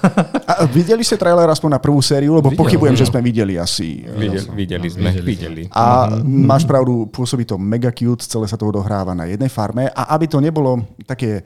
A 0.46 0.68
videli 0.68 1.02
ste 1.02 1.16
trailer 1.16 1.49
aspoň 1.49 1.76
na 1.76 1.80
prvú 1.80 1.99
sériu? 2.04 2.37
Lebo 2.37 2.52
Videl, 2.52 2.61
pochybujem, 2.62 2.94
no. 2.94 3.00
že 3.00 3.08
sme 3.08 3.20
videli 3.25 3.56
asi. 3.56 4.04
Videli, 4.04 4.46
videli 4.52 4.88
sme, 4.92 5.11
videli. 5.11 5.26
videli. 5.26 5.62
A 5.73 6.06
mm-hmm. 6.06 6.44
máš 6.44 6.68
pravdu, 6.68 7.08
pôsobí 7.08 7.49
to 7.49 7.56
mega 7.56 7.90
cute, 7.90 8.23
celé 8.23 8.46
sa 8.46 8.61
to 8.61 8.68
odohráva 8.68 9.16
na 9.16 9.25
jednej 9.26 9.49
farme. 9.49 9.88
A 9.90 10.12
aby 10.14 10.28
to 10.28 10.38
nebolo 10.38 10.85
také 11.08 11.42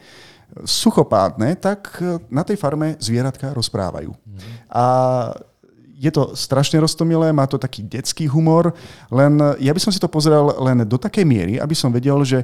suchopádne, 0.67 1.55
tak 1.63 2.03
na 2.27 2.43
tej 2.43 2.59
farme 2.59 2.99
zvieratka 2.99 3.55
rozprávajú. 3.55 4.11
Mm-hmm. 4.11 4.75
A 4.75 4.85
je 6.01 6.11
to 6.11 6.33
strašne 6.33 6.81
roztomilé, 6.81 7.29
má 7.31 7.45
to 7.45 7.61
taký 7.61 7.85
detský 7.85 8.25
humor, 8.25 8.73
len 9.13 9.37
ja 9.61 9.71
by 9.77 9.81
som 9.85 9.93
si 9.93 10.01
to 10.01 10.09
pozrel 10.09 10.57
len 10.65 10.89
do 10.89 10.97
takej 10.97 11.29
miery, 11.29 11.55
aby 11.61 11.77
som 11.77 11.93
vedel, 11.93 12.17
že 12.25 12.41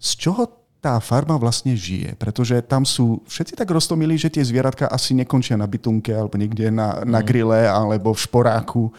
z 0.00 0.10
čoho 0.16 0.65
tá 0.80 1.00
farma 1.00 1.34
vlastne 1.40 1.74
žije, 1.74 2.14
pretože 2.20 2.60
tam 2.62 2.86
sú 2.86 3.24
všetci 3.26 3.58
tak 3.58 3.68
roztomilí, 3.70 4.14
že 4.20 4.30
tie 4.30 4.44
zvieratka 4.44 4.86
asi 4.86 5.16
nekončia 5.16 5.58
na 5.58 5.66
bytunke 5.66 6.14
alebo 6.14 6.38
niekde 6.38 6.70
na, 6.70 7.02
na 7.02 7.20
mm. 7.20 7.26
grille 7.26 7.62
alebo 7.66 8.14
v 8.14 8.22
šporáku. 8.22 8.92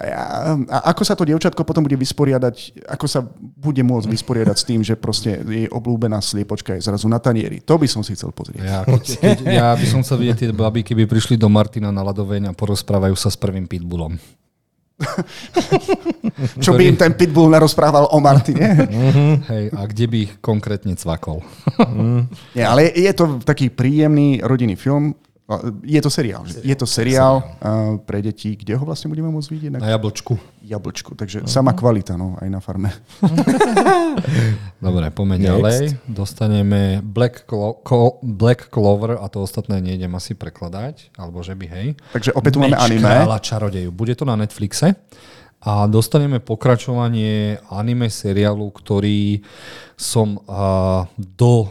A, 0.00 0.56
a 0.70 0.78
ako 0.94 1.02
sa 1.04 1.12
to 1.18 1.28
dievčatko 1.28 1.60
potom 1.66 1.84
bude 1.84 1.98
vysporiadať, 1.98 2.86
ako 2.88 3.06
sa 3.10 3.20
bude 3.36 3.84
môcť 3.84 4.08
vysporiadať 4.08 4.56
s 4.56 4.64
tým, 4.64 4.80
že 4.80 4.96
proste 4.96 5.44
jej 5.44 5.68
oblúbená 5.68 6.22
sliepočka 6.24 6.78
je 6.78 6.86
zrazu 6.88 7.04
na 7.10 7.20
tanieri. 7.20 7.60
To 7.68 7.76
by 7.76 7.84
som 7.84 8.00
si 8.00 8.16
chcel 8.16 8.32
pozrieť. 8.32 8.64
Ja, 8.64 8.80
keď, 8.86 9.38
ja 9.44 9.68
by 9.76 9.86
som 9.90 10.00
chcel 10.00 10.24
vidieť 10.24 10.38
tie 10.40 10.50
baby, 10.56 10.86
keby 10.86 11.04
prišli 11.04 11.36
do 11.36 11.52
Martina 11.52 11.92
na 11.92 12.00
ladoveň 12.00 12.48
a 12.48 12.56
porozprávajú 12.56 13.12
sa 13.18 13.28
s 13.28 13.36
prvým 13.36 13.68
pitbullom. 13.68 14.16
Čo 16.64 16.76
by 16.76 16.82
im 16.88 16.96
ten 16.96 17.12
pitbull 17.16 17.52
narozprával 17.52 18.08
o 18.12 18.18
Martine. 18.20 18.88
Hej, 19.50 19.64
a 19.72 19.80
kde 19.88 20.04
by 20.06 20.16
ich 20.28 20.32
konkrétne 20.44 20.94
cvakol? 20.96 21.40
Nie, 22.56 22.64
ale 22.68 22.92
je 22.92 23.12
to 23.16 23.40
taký 23.42 23.72
príjemný 23.72 24.40
rodinný 24.44 24.76
film. 24.76 25.16
Je 25.82 25.98
to 25.98 26.10
seriál. 26.10 26.46
Že? 26.46 26.62
Je 26.62 26.76
to 26.78 26.86
seriál 26.86 27.42
uh, 27.42 27.98
pre 28.06 28.22
deti, 28.22 28.54
kde 28.54 28.78
ho 28.78 28.84
vlastne 28.86 29.10
budeme 29.10 29.34
môcť 29.34 29.48
vidieť? 29.50 29.70
Na 29.82 29.90
jablčku. 29.90 30.38
Jablčku, 30.62 31.18
takže 31.18 31.42
uh-huh. 31.42 31.50
sama 31.50 31.74
kvalita, 31.74 32.14
no, 32.14 32.38
aj 32.38 32.46
na 32.46 32.62
farme. 32.62 32.94
Dobre, 34.84 35.10
poďme 35.10 35.42
ďalej. 35.42 35.98
Dostaneme 36.06 37.02
Black, 37.02 37.50
Clo- 37.50 37.82
Clo- 37.82 38.22
Black 38.22 38.70
Clover 38.70 39.18
a 39.18 39.26
to 39.26 39.42
ostatné 39.42 39.82
nejdem 39.82 40.14
asi 40.14 40.38
prekladať, 40.38 41.18
alebo 41.18 41.42
že 41.42 41.58
by, 41.58 41.66
hej. 41.66 41.86
Takže 42.14 42.30
opäť 42.38 42.54
tu 42.54 42.60
máme 42.62 42.78
anime. 42.78 43.10
kráľa 43.10 43.38
čarodeju. 43.42 43.90
Bude 43.90 44.14
to 44.14 44.22
na 44.22 44.38
Netflixe 44.38 44.94
a 45.60 45.84
dostaneme 45.90 46.38
pokračovanie 46.38 47.58
anime 47.68 48.06
seriálu, 48.06 48.70
ktorý 48.70 49.42
som 49.98 50.40
uh, 50.46 51.04
do 51.18 51.68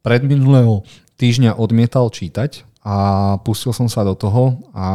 predminulého 0.00 0.86
týždňa 1.20 1.60
odmietal 1.60 2.08
čítať 2.08 2.69
a 2.80 3.36
pustil 3.44 3.76
som 3.76 3.92
sa 3.92 4.00
do 4.08 4.16
toho 4.16 4.56
a 4.72 4.88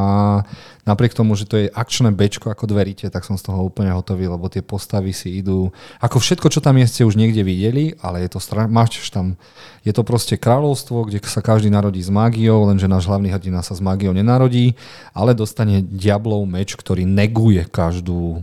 napriek 0.90 1.14
tomu, 1.14 1.38
že 1.38 1.46
to 1.46 1.62
je 1.62 1.70
akčné 1.70 2.10
bečko 2.10 2.50
ako 2.50 2.66
dveríte, 2.66 3.06
tak 3.14 3.22
som 3.22 3.38
z 3.38 3.46
toho 3.46 3.62
úplne 3.62 3.94
hotový, 3.94 4.26
lebo 4.26 4.50
tie 4.50 4.66
postavy 4.66 5.14
si 5.14 5.38
idú, 5.38 5.70
ako 6.02 6.18
všetko, 6.18 6.50
čo 6.50 6.66
tam 6.66 6.82
je, 6.82 6.90
ste 6.90 7.06
už 7.06 7.14
niekde 7.14 7.46
videli, 7.46 7.94
ale 8.02 8.26
je 8.26 8.34
to 8.34 8.40
stra- 8.42 8.66
máš 8.66 8.98
tam, 9.14 9.38
je 9.86 9.94
to 9.94 10.02
proste 10.02 10.34
kráľovstvo, 10.42 11.06
kde 11.06 11.22
sa 11.30 11.46
každý 11.46 11.70
narodí 11.70 12.02
s 12.02 12.10
mágiou, 12.10 12.66
lenže 12.66 12.90
náš 12.90 13.06
hlavný 13.06 13.30
hrdina 13.30 13.62
sa 13.62 13.78
s 13.78 13.82
mágiou 13.86 14.18
nenarodí, 14.18 14.74
ale 15.14 15.38
dostane 15.38 15.86
diablov 15.86 16.42
meč, 16.50 16.74
ktorý 16.74 17.06
neguje 17.06 17.70
každú 17.70 18.42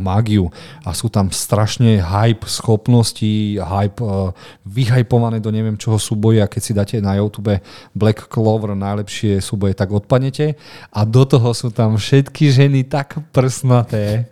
mágiu 0.00 0.50
a 0.82 0.92
sú 0.92 1.08
tam 1.12 1.30
strašne 1.30 2.00
hype 2.00 2.44
schopnosti, 2.46 3.58
hype 3.58 4.00
uh, 4.02 4.30
vyhypované 4.66 5.38
do 5.38 5.52
neviem 5.54 5.78
čoho 5.78 5.96
súboje 5.96 6.42
a 6.42 6.50
keď 6.50 6.60
si 6.62 6.72
dáte 6.72 6.96
na 6.98 7.16
YouTube 7.18 7.60
Black 7.94 8.26
Clover 8.28 8.74
najlepšie 8.74 9.38
súboje, 9.38 9.76
tak 9.76 9.92
odpadnete 9.92 10.58
a 10.90 11.00
do 11.06 11.22
toho 11.22 11.52
sú 11.52 11.70
tam 11.70 11.96
všetky 11.96 12.50
ženy 12.50 12.84
tak 12.88 13.20
prsnaté 13.30 14.28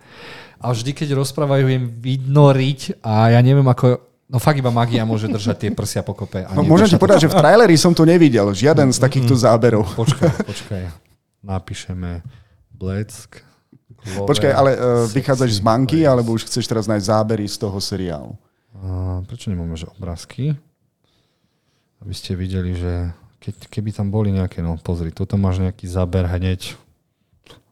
a 0.60 0.72
vždy 0.72 0.92
keď 0.92 1.16
rozprávajú 1.16 1.66
im 1.72 1.84
vidno 1.88 2.52
riť 2.52 3.00
a 3.00 3.32
ja 3.32 3.40
neviem 3.40 3.66
ako 3.66 4.10
No 4.30 4.38
fakt 4.38 4.62
iba 4.62 4.70
magia 4.70 5.02
môže 5.02 5.26
držať 5.26 5.56
tie 5.58 5.70
prsia 5.74 6.06
pokope. 6.06 6.46
A 6.46 6.54
No, 6.54 6.62
môžem 6.62 6.86
ti 6.86 6.94
povedať, 6.94 7.26
že 7.26 7.30
v 7.34 7.42
traileri 7.42 7.74
som 7.74 7.90
to 7.90 8.06
nevidel. 8.06 8.54
Žiaden 8.54 8.94
z 8.94 9.02
takýchto 9.02 9.34
záberov. 9.34 9.90
Počkaj, 9.98 10.30
počkaj. 10.54 10.82
Napíšeme 11.42 12.22
Bleck. 12.70 13.49
Clover, 14.00 14.28
Počkaj, 14.32 14.52
ale 14.52 14.70
uh, 14.74 14.80
sexy 15.04 15.14
vychádzaš 15.20 15.50
z 15.56 15.60
banky, 15.60 15.98
alebo 16.08 16.32
už 16.32 16.48
chceš 16.48 16.64
teraz 16.64 16.88
nájsť 16.88 17.04
zábery 17.04 17.44
z 17.44 17.56
toho 17.60 17.76
seriálu? 17.76 18.32
A 18.80 19.20
prečo 19.28 19.52
nemáme 19.52 19.76
že 19.76 19.92
obrázky? 19.92 20.56
Aby 22.00 22.14
ste 22.16 22.32
videli, 22.32 22.72
že 22.72 23.12
keď, 23.40 23.68
keby 23.68 23.92
tam 23.92 24.08
boli 24.08 24.32
nejaké, 24.32 24.64
no 24.64 24.80
pozri, 24.80 25.12
toto 25.12 25.36
máš 25.36 25.60
nejaký 25.60 25.84
záber 25.84 26.24
hneď. 26.24 26.72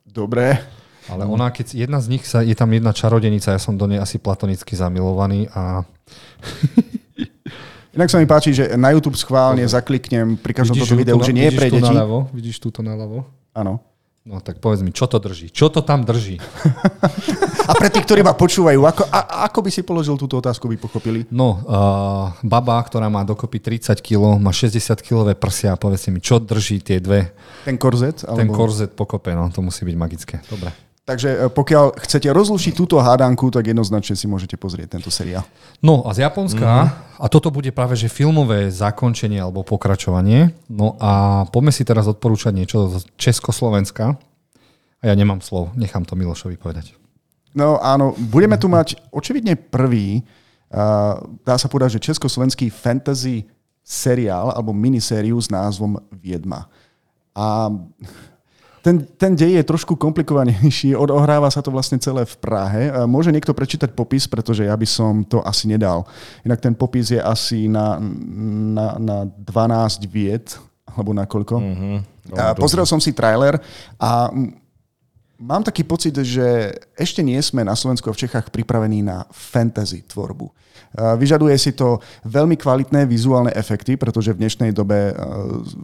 Dobre. 0.04 0.61
Ale 1.08 1.25
ona, 1.25 1.49
keď 1.49 1.88
jedna 1.88 2.04
z 2.04 2.12
nich, 2.12 2.28
sa, 2.28 2.44
je 2.44 2.52
tam 2.52 2.68
jedna 2.68 2.92
čarodenica, 2.92 3.56
ja 3.56 3.61
som 3.61 3.80
do 3.80 3.88
nej 3.88 3.97
asi 3.97 4.20
platonicky 4.20 4.76
zamilovaný 4.76 5.49
a 5.56 5.80
Inak 7.99 8.12
sa 8.12 8.20
mi 8.20 8.28
páči, 8.28 8.54
že 8.54 8.76
na 8.78 8.92
YouTube 8.92 9.18
schválne 9.18 9.64
zakliknem 9.66 10.38
pri 10.38 10.52
každom 10.54 10.76
toto 10.76 10.94
videu, 10.94 11.18
že 11.18 11.35
nie 11.35 11.49
je 11.49 11.56
pre 11.56 11.66
deti. 11.66 11.82
naľavo? 11.82 12.30
Vidíš 12.30 12.62
túto 12.62 12.85
naľavo? 12.85 13.26
Áno. 13.56 13.80
No 14.28 14.44
tak 14.44 14.61
povedz 14.61 14.85
mi, 14.85 14.92
čo 14.92 15.08
to 15.08 15.16
drží? 15.16 15.49
Čo 15.49 15.73
to 15.73 15.80
tam 15.80 16.04
drží? 16.04 16.37
A 17.68 17.73
pre 17.73 17.88
tých, 17.88 18.04
ktorí 18.04 18.20
ma 18.20 18.37
počúvajú, 18.37 18.80
ako, 18.80 19.08
a, 19.08 19.44
ako 19.49 19.61
by 19.61 19.70
si 19.73 19.85
položil 19.85 20.16
túto 20.16 20.40
otázku, 20.40 20.68
by 20.73 20.80
pochopili? 20.80 21.28
No, 21.28 21.61
uh, 21.68 22.32
baba, 22.40 22.80
ktorá 22.80 23.12
má 23.12 23.28
dokopy 23.28 23.61
30 23.61 24.00
kg, 24.00 24.40
má 24.40 24.52
60 24.52 24.97
kilové 25.04 25.37
prsia, 25.37 25.76
povedzte 25.76 26.08
mi, 26.08 26.20
čo 26.25 26.40
drží 26.40 26.80
tie 26.80 26.97
dve, 26.97 27.37
Ten 27.68 27.76
korzet? 27.76 28.25
Alebo... 28.25 28.40
ten 28.40 28.49
korzet 28.49 28.90
pokope, 28.97 29.37
no, 29.37 29.52
to 29.52 29.61
musí 29.61 29.85
byť 29.85 29.97
magické. 30.00 30.40
Dobre. 30.49 30.88
Takže 31.08 31.28
e, 31.32 31.36
pokiaľ 31.48 31.96
chcete 32.04 32.28
rozlušiť 32.28 32.76
túto 32.76 33.00
hádanku, 33.00 33.48
tak 33.48 33.64
jednoznačne 33.72 34.12
si 34.12 34.28
môžete 34.28 34.60
pozrieť 34.60 35.00
tento 35.00 35.08
seriál. 35.08 35.40
No 35.80 36.04
a 36.04 36.12
z 36.12 36.28
Japonska, 36.28 36.60
mm-hmm. 36.68 37.24
a 37.24 37.26
toto 37.32 37.48
bude 37.48 37.72
práve 37.72 37.96
že 37.96 38.12
filmové 38.12 38.68
zakončenie 38.68 39.40
alebo 39.40 39.64
pokračovanie, 39.64 40.52
no 40.68 41.00
a 41.00 41.44
poďme 41.48 41.72
si 41.72 41.88
teraz 41.88 42.04
odporúčať 42.04 42.52
niečo 42.52 43.00
z 43.00 43.08
Československa. 43.16 44.20
A 45.00 45.04
ja 45.08 45.14
nemám 45.16 45.40
slov, 45.40 45.72
nechám 45.78 46.04
to 46.04 46.18
Milošovi 46.18 46.60
povedať. 46.60 46.92
No 47.56 47.80
áno, 47.80 48.12
budeme 48.28 48.60
tu 48.60 48.68
mať 48.68 48.98
očividne 49.08 49.56
prvý, 49.56 50.20
uh, 50.20 51.22
dá 51.46 51.54
sa 51.54 51.70
povedať, 51.70 51.96
že 51.96 52.12
československý 52.12 52.68
fantasy 52.68 53.46
seriál 53.80 54.50
alebo 54.52 54.74
minisériu 54.74 55.38
s 55.38 55.48
názvom 55.48 56.02
Viedma. 56.10 56.66
A 57.32 57.70
ten, 58.82 59.04
ten 59.18 59.32
dej 59.35 59.61
je 59.61 59.64
trošku 59.68 59.99
komplikovanejší, 59.99 60.94
odohráva 60.94 61.50
sa 61.50 61.61
to 61.61 61.75
vlastne 61.75 61.99
celé 61.99 62.25
v 62.25 62.37
Prahe. 62.38 62.82
A 62.90 63.04
Môže 63.04 63.35
niekto 63.35 63.54
prečítať 63.54 63.92
popis, 63.92 64.26
pretože 64.30 64.64
ja 64.66 64.75
by 64.75 64.88
som 64.88 65.26
to 65.26 65.42
asi 65.42 65.66
nedal. 65.66 66.06
Inak 66.47 66.62
ten 66.62 66.75
popis 66.75 67.11
je 67.11 67.20
asi 67.20 67.66
na, 67.66 67.99
na, 68.75 68.99
na 68.99 69.16
12 69.26 70.06
vied, 70.08 70.54
alebo 70.88 71.11
na 71.14 71.28
koľko. 71.28 71.56
Mm-hmm. 71.61 71.97
A 72.37 72.52
pozrel 72.52 72.85
som 72.85 73.00
si 73.00 73.14
trailer 73.16 73.56
a 73.97 74.28
Mám 75.38 75.62
taký 75.62 75.87
pocit, 75.87 76.18
že 76.18 76.75
ešte 76.99 77.23
nie 77.23 77.38
sme 77.38 77.62
na 77.62 77.78
Slovensku 77.78 78.11
a 78.11 78.14
v 78.14 78.26
Čechách 78.26 78.50
pripravení 78.50 79.06
na 79.06 79.23
fantasy 79.30 80.02
tvorbu. 80.02 80.50
Vyžaduje 80.97 81.52
si 81.61 81.76
to 81.76 82.00
veľmi 82.25 82.57
kvalitné 82.57 83.04
vizuálne 83.04 83.52
efekty, 83.52 84.00
pretože 84.00 84.33
v 84.33 84.40
dnešnej 84.40 84.73
dobe 84.73 85.12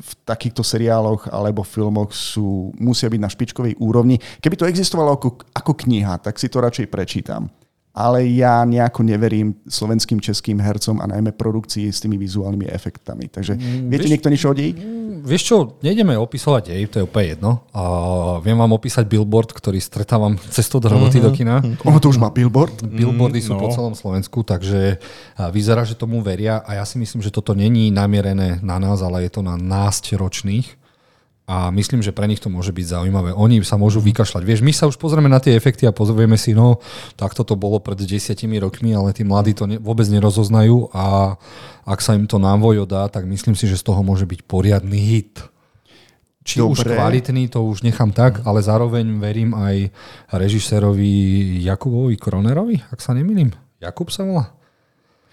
v 0.00 0.10
takýchto 0.24 0.64
seriáloch 0.64 1.28
alebo 1.28 1.60
filmoch 1.60 2.16
sú, 2.16 2.72
musia 2.80 3.12
byť 3.12 3.20
na 3.20 3.28
špičkovej 3.28 3.74
úrovni. 3.78 4.16
Keby 4.40 4.56
to 4.56 4.64
existovalo 4.64 5.20
ako, 5.20 5.44
ako 5.52 5.72
kniha, 5.84 6.16
tak 6.24 6.40
si 6.40 6.48
to 6.48 6.64
radšej 6.64 6.88
prečítam. 6.88 7.52
Ale 7.94 8.26
ja 8.26 8.66
nejako 8.66 9.06
neverím 9.06 9.54
slovenským, 9.70 10.18
českým 10.18 10.58
hercom 10.58 10.98
a 10.98 11.06
najmä 11.06 11.30
produkcii 11.30 11.86
s 11.94 12.02
tými 12.02 12.18
vizuálnymi 12.18 12.66
efektami. 12.66 13.30
Takže 13.30 13.54
viete 13.86 14.10
vieš- 14.10 14.12
niekto 14.18 14.28
niečo 14.34 14.50
o? 14.50 14.54
Vieš 15.24 15.42
čo, 15.42 15.56
nejdeme 15.80 16.20
opisovať 16.20 16.76
jej, 16.76 16.84
to 16.84 17.00
je 17.00 17.04
úplne 17.08 17.26
jedno. 17.32 17.50
A 17.72 17.82
viem 18.44 18.60
vám 18.60 18.76
opísať 18.76 19.08
billboard, 19.08 19.56
ktorý 19.56 19.80
stretávam 19.80 20.36
cestou 20.56 20.84
do 20.84 20.92
roboty 20.92 21.16
mm-hmm. 21.16 21.32
do 21.32 21.36
kina. 21.36 21.54
Ono 21.88 21.96
to 21.96 22.12
už 22.12 22.20
má 22.20 22.28
billboard? 22.28 22.84
Billboardy 22.84 23.40
sú 23.40 23.56
no. 23.56 23.64
po 23.64 23.72
celom 23.72 23.96
Slovensku, 23.96 24.44
takže 24.44 25.00
vyzerá, 25.48 25.88
že 25.88 25.96
tomu 25.96 26.20
veria 26.20 26.60
a 26.60 26.76
ja 26.76 26.84
si 26.84 27.00
myslím, 27.00 27.24
že 27.24 27.32
toto 27.32 27.56
není 27.56 27.88
namierené 27.88 28.60
na 28.60 28.76
nás, 28.76 29.00
ale 29.00 29.24
je 29.24 29.32
to 29.32 29.40
na 29.40 29.56
násť 29.56 30.20
ročných. 30.20 30.83
A 31.44 31.68
myslím, 31.68 32.00
že 32.00 32.08
pre 32.08 32.24
nich 32.24 32.40
to 32.40 32.48
môže 32.48 32.72
byť 32.72 32.86
zaujímavé. 32.88 33.36
Oni 33.36 33.60
sa 33.60 33.76
môžu 33.76 34.00
vykašľať. 34.00 34.42
Vieš, 34.48 34.60
my 34.64 34.72
sa 34.72 34.88
už 34.88 34.96
pozrieme 34.96 35.28
na 35.28 35.36
tie 35.36 35.52
efekty 35.52 35.84
a 35.84 35.92
pozrieme 35.92 36.40
si, 36.40 36.56
no, 36.56 36.80
takto 37.20 37.44
to 37.44 37.52
bolo 37.52 37.84
pred 37.84 38.00
desiatimi 38.00 38.56
rokmi, 38.56 38.96
ale 38.96 39.12
tí 39.12 39.28
mladí 39.28 39.52
to 39.52 39.68
ne, 39.68 39.76
vôbec 39.76 40.08
nerozoznajú 40.08 40.88
a 40.96 41.36
ak 41.84 42.00
sa 42.00 42.16
im 42.16 42.24
to 42.24 42.40
návojo 42.40 42.88
dá, 42.88 43.12
tak 43.12 43.28
myslím 43.28 43.52
si, 43.52 43.68
že 43.68 43.76
z 43.76 43.84
toho 43.84 44.00
môže 44.00 44.24
byť 44.24 44.40
poriadny 44.48 44.96
hit. 44.96 45.44
Či 46.48 46.64
už 46.64 46.84
Dobre. 46.84 46.96
kvalitný, 46.96 47.52
to 47.52 47.60
už 47.60 47.84
nechám 47.84 48.12
tak, 48.12 48.40
ale 48.48 48.64
zároveň 48.64 49.04
verím 49.20 49.52
aj 49.52 49.92
režisérovi 50.32 51.60
Jakubovi 51.60 52.16
Kronerovi, 52.16 52.88
ak 52.88 53.04
sa 53.04 53.12
nemýlim. 53.12 53.52
Jakub 53.84 54.08
sa 54.08 54.24
volá? 54.24 54.52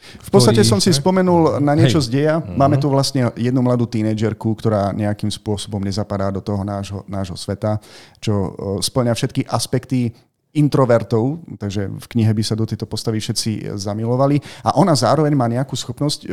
V 0.01 0.29
podstate 0.33 0.65
som 0.65 0.81
si 0.81 0.89
spomenul 0.91 1.61
na 1.61 1.77
niečo 1.77 2.01
Hej. 2.01 2.05
z 2.05 2.09
deja. 2.09 2.35
Máme 2.41 2.81
tu 2.81 2.89
vlastne 2.89 3.29
jednu 3.37 3.61
mladú 3.61 3.85
tínedžerku, 3.85 4.57
ktorá 4.57 4.91
nejakým 4.91 5.29
spôsobom 5.29 5.79
nezapadá 5.79 6.33
do 6.33 6.41
toho 6.41 6.65
nášho, 6.65 7.05
nášho 7.05 7.37
sveta, 7.37 7.77
čo 8.17 8.53
splňa 8.81 9.13
všetky 9.13 9.45
aspekty 9.45 10.11
introvertov, 10.51 11.39
takže 11.55 11.87
v 11.87 12.05
knihe 12.11 12.31
by 12.35 12.43
sa 12.43 12.59
do 12.59 12.67
tejto 12.67 12.83
postavy 12.83 13.23
všetci 13.23 13.71
zamilovali. 13.79 14.39
A 14.67 14.75
ona 14.75 14.91
zároveň 14.91 15.31
má 15.31 15.47
nejakú 15.47 15.79
schopnosť, 15.79 16.27
e, 16.27 16.29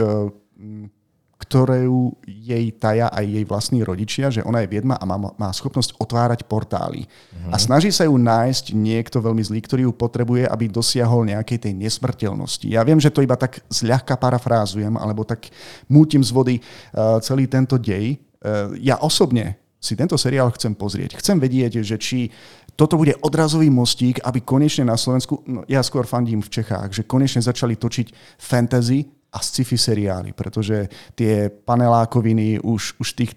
ktorú 1.39 2.19
jej 2.27 2.75
taja 2.75 3.07
aj 3.15 3.23
jej 3.23 3.45
vlastní 3.47 3.81
rodičia, 3.87 4.27
že 4.27 4.43
ona 4.43 4.67
je 4.67 4.71
viedma 4.75 4.99
a 4.99 5.05
má, 5.07 5.17
má 5.39 5.49
schopnosť 5.55 5.95
otvárať 5.97 6.43
portály. 6.45 7.07
A 7.55 7.57
snaží 7.57 7.95
sa 7.95 8.11
ju 8.11 8.19
nájsť 8.19 8.75
niekto 8.75 9.23
veľmi 9.23 9.41
zlý, 9.47 9.63
ktorý 9.63 9.87
ju 9.87 9.93
potrebuje, 9.95 10.51
aby 10.51 10.67
dosiahol 10.67 11.25
nejakej 11.31 11.71
tej 11.71 11.73
nesmrteľnosti. 11.79 12.67
Ja 12.67 12.83
viem, 12.83 12.99
že 12.99 13.15
to 13.15 13.23
iba 13.23 13.39
tak 13.39 13.63
zľahka 13.71 14.19
parafrázujem, 14.19 14.99
alebo 14.99 15.23
tak 15.23 15.47
mútim 15.87 16.21
z 16.21 16.35
vody 16.35 16.55
uh, 16.59 17.23
celý 17.23 17.47
tento 17.47 17.79
dej. 17.79 18.19
Uh, 18.43 18.75
ja 18.83 18.99
osobne 18.99 19.57
si 19.79 19.95
tento 19.95 20.19
seriál 20.19 20.51
chcem 20.51 20.75
pozrieť. 20.75 21.23
Chcem 21.23 21.39
vedieť, 21.39 21.87
že 21.87 21.97
či 22.03 22.35
toto 22.75 22.99
bude 22.99 23.15
odrazový 23.23 23.71
mostík, 23.71 24.19
aby 24.27 24.43
konečne 24.43 24.91
na 24.91 24.99
Slovensku, 24.99 25.43
no 25.47 25.63
ja 25.71 25.83
skôr 25.87 26.07
fandím 26.07 26.43
v 26.43 26.51
Čechách, 26.51 26.95
že 26.95 27.07
konečne 27.07 27.43
začali 27.43 27.79
točiť 27.79 28.39
fantasy 28.39 29.18
a 29.29 29.39
sci-fi 29.39 29.77
seriály, 29.77 30.33
pretože 30.33 30.89
tie 31.13 31.53
panelákoviny 31.53 32.61
už, 32.65 32.97
už 32.97 33.09
tých 33.13 33.33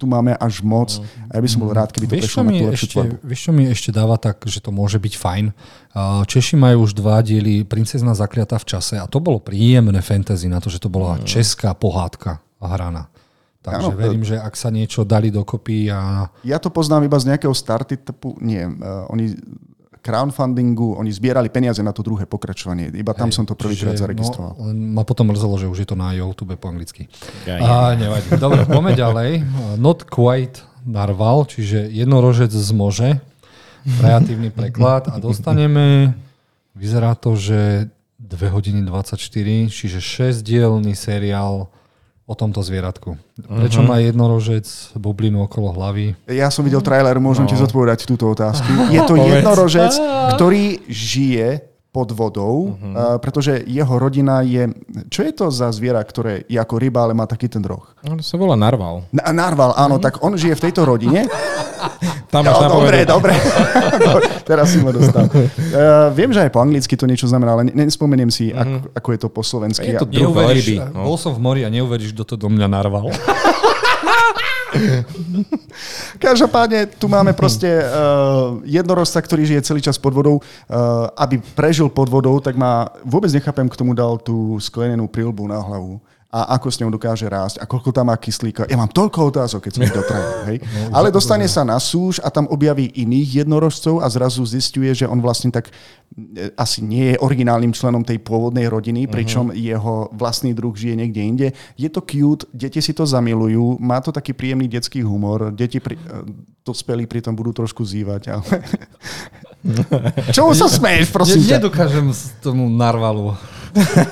tu 0.00 0.08
máme 0.08 0.32
až 0.40 0.64
moc 0.64 0.96
a 1.28 1.36
ja 1.36 1.40
by 1.44 1.48
som 1.48 1.60
bol 1.60 1.76
rád, 1.76 1.92
keby 1.92 2.08
to 2.08 2.14
Vieš, 2.16 2.24
prešlo 2.24 2.42
na 2.48 2.52
tú 2.56 2.64
lepšiu 2.72 2.86
ešte, 2.88 3.00
vieš, 3.20 3.40
čo 3.44 3.52
mi 3.52 3.64
ešte 3.68 3.90
dáva 3.92 4.16
tak, 4.16 4.40
že 4.48 4.64
to 4.64 4.72
môže 4.72 4.96
byť 4.96 5.14
fajn? 5.20 5.44
Češi 6.24 6.56
majú 6.56 6.88
už 6.88 6.96
dva 6.96 7.20
diely 7.20 7.68
Princezna 7.68 8.16
zakliatá 8.16 8.56
v 8.56 8.64
čase 8.64 8.96
a 8.96 9.04
to 9.04 9.20
bolo 9.20 9.44
príjemné 9.44 10.00
fantasy 10.00 10.48
na 10.48 10.56
to, 10.56 10.72
že 10.72 10.80
to 10.80 10.88
bola 10.88 11.20
česká 11.28 11.76
pohádka 11.76 12.40
hraná. 12.64 13.12
Takže 13.60 13.92
Áno, 13.92 13.96
verím, 13.96 14.24
že 14.24 14.40
ak 14.40 14.56
sa 14.56 14.72
niečo 14.72 15.04
dali 15.04 15.28
dokopy 15.28 15.92
a 15.92 16.32
Ja 16.48 16.56
to 16.56 16.72
poznám 16.72 17.04
iba 17.04 17.20
z 17.20 17.28
nejakého 17.28 17.52
starty 17.52 18.00
typu, 18.00 18.32
nie, 18.40 18.64
uh, 18.64 19.04
oni 19.12 19.36
crowdfundingu, 20.00 20.96
oni 20.96 21.12
zbierali 21.12 21.52
peniaze 21.52 21.84
na 21.84 21.92
to 21.92 22.00
druhé 22.00 22.24
pokračovanie. 22.24 22.88
Iba 22.92 23.12
tam 23.12 23.28
som 23.28 23.44
to 23.44 23.52
prvýkrát 23.52 23.94
Čiže, 23.94 24.02
zaregistroval. 24.04 24.52
No, 24.56 24.72
len 24.72 24.76
ma 24.96 25.04
potom 25.04 25.28
mrzelo, 25.28 25.56
že 25.60 25.66
už 25.68 25.78
je 25.84 25.88
to 25.88 25.96
na 25.96 26.16
YouTube 26.16 26.56
po 26.56 26.72
anglicky. 26.72 27.06
Ja, 27.44 27.60
A 27.60 27.74
nevadí. 27.94 28.32
Dobre, 28.40 28.64
poďme 28.64 28.92
ďalej. 28.96 29.30
Not 29.76 30.08
quite 30.08 30.64
narval, 30.88 31.44
čiže 31.46 31.88
jednorožec 31.92 32.50
z 32.50 32.70
može. 32.72 33.08
Kreatívny 34.00 34.52
preklad. 34.52 35.08
A 35.08 35.16
dostaneme, 35.16 36.12
vyzerá 36.76 37.16
to, 37.16 37.36
že 37.36 37.88
2 38.20 38.52
hodiny 38.52 38.84
24, 38.84 39.16
čiže 39.72 39.98
6-dielný 40.00 40.92
seriál 40.92 41.72
o 42.30 42.34
tomto 42.34 42.62
zvieratku. 42.62 43.18
Prečo 43.42 43.82
má 43.82 43.98
jednorožec 43.98 44.62
bublinu 44.94 45.42
okolo 45.42 45.74
hlavy? 45.74 46.14
Ja 46.30 46.46
som 46.46 46.62
videl 46.62 46.78
trailer, 46.78 47.18
môžem 47.18 47.42
No. 47.42 47.50
ti 47.50 47.58
zodpovedať 47.58 48.06
túto 48.06 48.30
otázku. 48.30 48.70
Je 48.94 49.02
to 49.02 49.18
jednorožec, 49.18 49.90
ktorý 50.38 50.86
žije 50.86 51.66
pod 51.90 52.14
vodou, 52.14 52.70
uh, 52.70 53.18
pretože 53.18 53.66
jeho 53.66 53.98
rodina 53.98 54.46
je... 54.46 54.70
Čo 55.10 55.26
je 55.26 55.32
to 55.34 55.50
za 55.50 55.74
zviera, 55.74 55.98
ktoré 55.98 56.46
je 56.46 56.54
ako 56.54 56.78
ryba, 56.78 57.02
ale 57.02 57.18
má 57.18 57.26
taký 57.26 57.50
ten 57.50 57.66
roh? 57.66 57.82
On 58.06 58.14
sa 58.22 58.38
volá 58.38 58.54
Narval. 58.54 59.10
Na- 59.10 59.34
Narval, 59.34 59.74
áno, 59.74 59.98
tak 59.98 60.22
on 60.22 60.38
žije 60.38 60.54
v 60.54 60.64
tejto 60.70 60.86
rodine. 60.86 61.26
Tam 62.30 62.46
máš 62.46 62.62
dobre, 62.62 63.02
napovedať. 63.02 63.06
dobre. 63.10 63.34
Teraz 64.50 64.70
si 64.70 64.78
ma 64.78 64.94
dostal. 64.94 65.26
Uh, 65.26 66.14
viem, 66.14 66.30
že 66.30 66.46
aj 66.46 66.50
po 66.54 66.62
anglicky 66.62 66.94
to 66.94 67.10
niečo 67.10 67.26
znamená, 67.26 67.58
ale 67.58 67.66
ne- 67.66 67.90
nespomeniem 67.90 68.30
si, 68.30 68.54
ako, 68.54 68.94
ako 68.94 69.08
je 69.10 69.18
to 69.18 69.28
po 69.28 69.42
slovensky. 69.42 69.90
Je 69.90 69.98
to 69.98 70.06
druh. 70.06 70.30
No. 70.94 71.10
bol 71.10 71.18
som 71.18 71.34
v 71.34 71.42
mori 71.42 71.66
a 71.66 71.70
neuveríš, 71.70 72.14
kto 72.14 72.22
to 72.22 72.34
do 72.38 72.46
mňa 72.46 72.70
narval. 72.70 73.10
Každopádne 76.22 76.86
tu 76.94 77.10
máme 77.10 77.34
proste 77.34 77.66
uh, 77.66 78.62
jednorozca, 78.62 79.18
ktorý 79.18 79.42
žije 79.42 79.66
celý 79.66 79.82
čas 79.82 79.98
pod 79.98 80.14
vodou. 80.14 80.38
Uh, 80.38 81.10
aby 81.18 81.42
prežil 81.58 81.90
pod 81.90 82.06
vodou, 82.06 82.38
tak 82.38 82.54
má, 82.54 82.86
vôbec 83.02 83.34
nechápem, 83.34 83.66
k 83.66 83.74
tomu 83.74 83.90
dal 83.98 84.22
tú 84.22 84.54
sklenenú 84.62 85.10
prilbu 85.10 85.50
na 85.50 85.58
hlavu 85.58 85.98
a 86.30 86.54
ako 86.54 86.68
s 86.70 86.78
ňou 86.78 86.94
dokáže 86.94 87.26
rásť 87.26 87.58
a 87.58 87.66
koľko 87.66 87.90
tam 87.90 88.06
má 88.06 88.14
kyslíka. 88.14 88.62
Ja 88.70 88.78
mám 88.78 88.94
toľko 88.94 89.34
otázok, 89.34 89.66
keď 89.66 89.72
som 89.74 89.82
ich 89.82 89.90
dotrajal. 89.90 90.32
Hej? 90.46 90.58
Ale 90.96 91.10
dostane 91.10 91.50
sa 91.50 91.66
na 91.66 91.74
súž 91.82 92.22
a 92.22 92.30
tam 92.30 92.46
objaví 92.46 92.86
iných 92.86 93.42
jednorožcov 93.42 93.98
a 93.98 94.06
zrazu 94.06 94.46
zistuje, 94.46 94.94
že 94.94 95.10
on 95.10 95.18
vlastne 95.18 95.50
tak 95.50 95.74
e, 95.74 96.54
asi 96.54 96.86
nie 96.86 97.14
je 97.14 97.16
originálnym 97.18 97.74
členom 97.74 98.06
tej 98.06 98.22
pôvodnej 98.22 98.70
rodiny, 98.70 99.10
pričom 99.10 99.50
jeho 99.50 100.06
vlastný 100.14 100.54
druh 100.54 100.70
žije 100.70 100.94
niekde 100.94 101.20
inde. 101.20 101.48
Je 101.74 101.90
to 101.90 101.98
cute, 101.98 102.46
deti 102.54 102.78
si 102.78 102.94
to 102.94 103.02
zamilujú, 103.02 103.82
má 103.82 103.98
to 103.98 104.14
taký 104.14 104.30
príjemný 104.30 104.70
detský 104.70 105.02
humor, 105.02 105.50
deti 105.50 105.82
pri, 105.82 105.98
e, 105.98 106.02
dospelí 106.62 107.10
pritom 107.10 107.34
budú 107.34 107.58
trošku 107.58 107.82
zývať. 107.82 108.38
Ale... 108.38 108.46
Čomu 110.34 110.54
sa 110.54 110.70
smeješ, 110.70 111.10
prosím 111.10 111.42
Ne, 111.42 111.58
nedokážem 111.58 112.06
tomu 112.38 112.70
narvalu. 112.70 113.34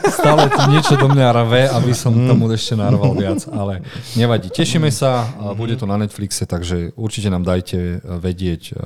Stále 0.09 0.49
tu 0.49 0.61
niečo 0.71 0.95
do 0.95 1.09
mňa 1.09 1.27
rve, 1.45 1.63
aby 1.69 1.93
som 1.93 2.15
tomu 2.15 2.47
ešte 2.51 2.75
narval 2.75 3.13
viac, 3.15 3.45
ale 3.51 3.83
nevadí. 4.15 4.49
Tešíme 4.49 4.89
sa, 4.89 5.27
bude 5.55 5.75
to 5.75 5.85
na 5.85 5.99
Netflixe, 5.99 6.47
takže 6.47 6.95
určite 6.95 7.29
nám 7.29 7.43
dajte 7.43 8.01
vedieť, 8.03 8.63
eh, 8.71 8.77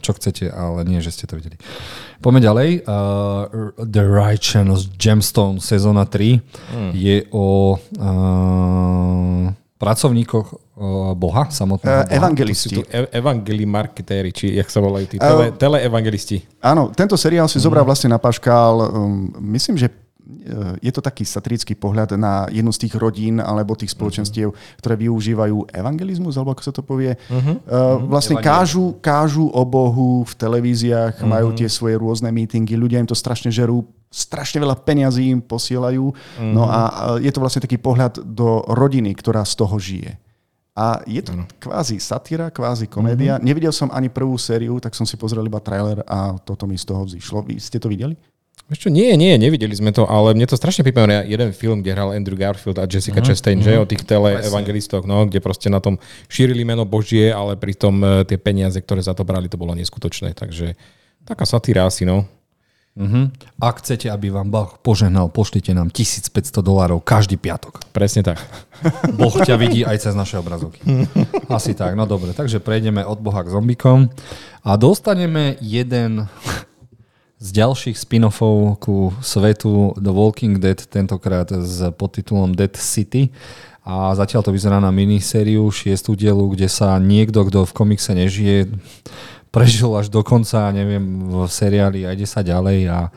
čo 0.00 0.10
chcete, 0.14 0.48
ale 0.48 0.84
nie, 0.84 1.00
že 1.00 1.12
ste 1.12 1.24
to 1.28 1.36
videli. 1.36 1.56
Poďme 2.20 2.40
ďalej. 2.40 2.68
Uh, 2.88 3.76
The 3.76 4.00
Righteous 4.00 4.88
Gemstone 4.96 5.60
sezóna 5.60 6.08
3 6.08 6.40
je 6.96 7.28
o 7.28 7.76
uh, 7.76 9.52
pracovníkoch 9.76 10.46
uh, 10.48 11.12
Boha, 11.12 11.52
samotného 11.52 11.92
Uh, 11.92 12.08
Boha. 12.08 12.16
evangelisti. 12.16 12.72
Sú 12.72 12.80
tu 12.80 12.84
e- 12.88 13.10
evangeli 13.12 13.68
marketéri, 13.68 14.32
či 14.32 14.56
jak 14.56 14.72
sa 14.72 14.80
volajú 14.80 15.04
tí, 15.04 15.16
tele, 15.20 15.52
teleevangelisti. 15.52 16.40
Áno, 16.64 16.88
tento 16.96 17.20
seriál 17.20 17.44
si 17.44 17.60
zobral 17.60 17.84
vlastne 17.84 18.08
na 18.08 18.16
paškál, 18.16 18.88
um, 18.88 19.28
myslím, 19.52 19.76
že 19.76 19.92
uh, 19.92 20.03
je 20.80 20.88
to 20.88 21.04
taký 21.04 21.28
satirický 21.28 21.76
pohľad 21.76 22.16
na 22.16 22.48
jednu 22.48 22.72
z 22.72 22.88
tých 22.88 22.94
rodín 22.96 23.44
alebo 23.44 23.76
tých 23.76 23.92
spoločenstiev, 23.92 24.56
ktoré 24.80 24.96
využívajú 24.96 25.68
evangelizmus, 25.68 26.40
alebo 26.40 26.56
ako 26.56 26.64
sa 26.64 26.72
to 26.72 26.80
povie. 26.80 27.12
Uh, 27.28 28.00
vlastne 28.08 28.40
kážu, 28.40 28.96
kážu 29.04 29.52
o 29.52 29.62
Bohu 29.68 30.24
v 30.24 30.32
televíziách, 30.32 31.20
majú 31.28 31.52
tie 31.52 31.68
svoje 31.68 32.00
rôzne 32.00 32.32
meetingy, 32.32 32.72
ľudia 32.72 33.04
im 33.04 33.08
to 33.08 33.16
strašne 33.16 33.52
žerú, 33.52 33.84
strašne 34.08 34.64
veľa 34.64 34.80
peňazí 34.80 35.28
im 35.28 35.44
posielajú. 35.44 36.06
No 36.40 36.72
a 36.72 36.80
je 37.20 37.28
to 37.28 37.42
vlastne 37.44 37.60
taký 37.60 37.76
pohľad 37.76 38.24
do 38.24 38.64
rodiny, 38.64 39.12
ktorá 39.12 39.44
z 39.44 39.54
toho 39.60 39.76
žije. 39.76 40.16
A 40.74 40.98
je 41.06 41.22
to 41.22 41.38
kvázi 41.62 42.02
satíra, 42.02 42.50
kvázi 42.50 42.90
komédia. 42.90 43.38
Nevidel 43.38 43.70
som 43.70 43.94
ani 43.94 44.10
prvú 44.10 44.34
sériu, 44.34 44.82
tak 44.82 44.90
som 44.98 45.06
si 45.06 45.14
pozrel 45.14 45.46
iba 45.46 45.62
trailer 45.62 46.02
a 46.02 46.34
toto 46.42 46.66
mi 46.66 46.74
z 46.74 46.82
toho 46.82 47.06
vzýšlo. 47.06 47.46
Vy 47.46 47.62
ste 47.62 47.78
to 47.78 47.86
videli? 47.86 48.18
Čo, 48.72 48.88
nie, 48.88 49.12
nie, 49.20 49.36
nevideli 49.36 49.76
sme 49.76 49.92
to, 49.92 50.08
ale 50.08 50.32
mne 50.32 50.48
to 50.48 50.56
strašne 50.56 50.88
pripomína 50.88 51.28
jeden 51.28 51.52
film, 51.52 51.84
kde 51.84 51.92
hral 51.92 52.16
Andrew 52.16 52.32
Garfield 52.32 52.80
a 52.80 52.88
Jessica 52.88 53.20
uh-huh, 53.20 53.28
Chastain, 53.28 53.60
uh-huh. 53.60 53.76
že 53.76 53.76
o 53.76 53.84
tých 53.84 54.08
teleevangelistoch, 54.08 55.04
no, 55.04 55.28
kde 55.28 55.44
proste 55.44 55.68
na 55.68 55.84
tom 55.84 56.00
šírili 56.32 56.64
meno 56.64 56.88
Božie, 56.88 57.28
ale 57.28 57.60
pritom 57.60 58.00
e, 58.00 58.24
tie 58.24 58.40
peniaze, 58.40 58.80
ktoré 58.80 59.04
za 59.04 59.12
to 59.12 59.20
brali, 59.20 59.52
to 59.52 59.60
bolo 59.60 59.76
neskutočné. 59.76 60.32
Takže 60.32 60.80
taká 61.28 61.44
satíra 61.44 61.84
asi, 61.84 62.08
no. 62.08 62.24
Uh-huh. 62.96 63.28
Ak 63.60 63.84
chcete, 63.84 64.08
aby 64.08 64.32
vám 64.32 64.48
Boh 64.48 64.80
požehnal, 64.80 65.28
pošlite 65.28 65.76
nám 65.76 65.92
1500 65.92 66.64
dolárov 66.64 67.04
každý 67.04 67.36
piatok. 67.36 67.84
Presne 67.92 68.24
tak. 68.24 68.40
Boh 69.20 69.34
ťa 69.34 69.60
vidí 69.60 69.84
aj 69.84 70.08
cez 70.08 70.14
naše 70.16 70.40
obrazovky. 70.40 70.80
Asi 71.52 71.76
tak, 71.76 71.92
no 71.98 72.08
dobre. 72.08 72.32
Takže 72.32 72.64
prejdeme 72.64 73.04
od 73.04 73.20
Boha 73.20 73.44
k 73.44 73.52
zombikom 73.52 74.08
a 74.64 74.70
dostaneme 74.80 75.60
jeden 75.60 76.30
z 77.44 77.48
ďalších 77.52 78.00
spin-offov 78.00 78.80
ku 78.80 79.12
svetu 79.20 79.92
The 80.00 80.08
Walking 80.08 80.56
Dead, 80.56 80.80
tentokrát 80.88 81.52
s 81.52 81.84
podtitulom 81.92 82.56
Dead 82.56 82.72
City. 82.72 83.28
A 83.84 84.16
zatiaľ 84.16 84.48
to 84.48 84.48
vyzerá 84.48 84.80
na 84.80 84.88
minisériu 84.88 85.68
šiestu 85.68 86.16
dielu, 86.16 86.40
kde 86.56 86.72
sa 86.72 86.96
niekto, 86.96 87.44
kto 87.44 87.68
v 87.68 87.76
komikse 87.76 88.16
nežije, 88.16 88.72
prežil 89.52 89.92
až 89.92 90.08
do 90.08 90.24
konca, 90.24 90.72
neviem, 90.72 91.04
v 91.04 91.44
seriáli 91.44 92.08
a 92.08 92.16
ide 92.16 92.24
sa 92.24 92.40
ďalej 92.40 92.88
a 92.88 93.12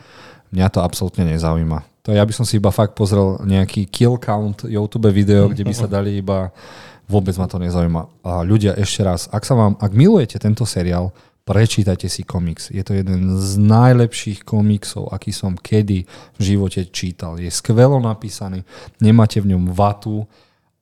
mňa 0.52 0.66
to 0.76 0.84
absolútne 0.84 1.24
nezaujíma. 1.24 2.04
To 2.04 2.12
ja 2.12 2.20
by 2.20 2.32
som 2.36 2.44
si 2.44 2.60
iba 2.60 2.68
fakt 2.68 2.92
pozrel 2.92 3.40
nejaký 3.48 3.88
kill 3.88 4.20
count 4.20 4.68
YouTube 4.68 5.08
video, 5.08 5.48
kde 5.48 5.64
by 5.64 5.72
sa 5.72 5.88
dali 5.96 6.20
iba 6.20 6.52
vôbec 7.08 7.32
ma 7.40 7.48
to 7.48 7.56
nezaujíma. 7.56 8.02
A 8.20 8.44
ľudia, 8.44 8.76
ešte 8.76 9.00
raz, 9.00 9.26
ak 9.32 9.42
sa 9.48 9.56
vám, 9.56 9.80
ak 9.80 9.96
milujete 9.96 10.36
tento 10.36 10.68
seriál, 10.68 11.16
prečítajte 11.48 12.12
si 12.12 12.28
komiks. 12.28 12.68
Je 12.68 12.84
to 12.84 12.92
jeden 12.92 13.40
z 13.40 13.56
najlepších 13.56 14.44
komiksov, 14.44 15.08
aký 15.08 15.32
som 15.32 15.56
kedy 15.56 16.04
v 16.36 16.40
živote 16.44 16.84
čítal. 16.92 17.40
Je 17.40 17.48
skvelo 17.48 17.96
napísaný, 17.96 18.68
nemáte 19.00 19.40
v 19.40 19.56
ňom 19.56 19.72
vatu 19.72 20.28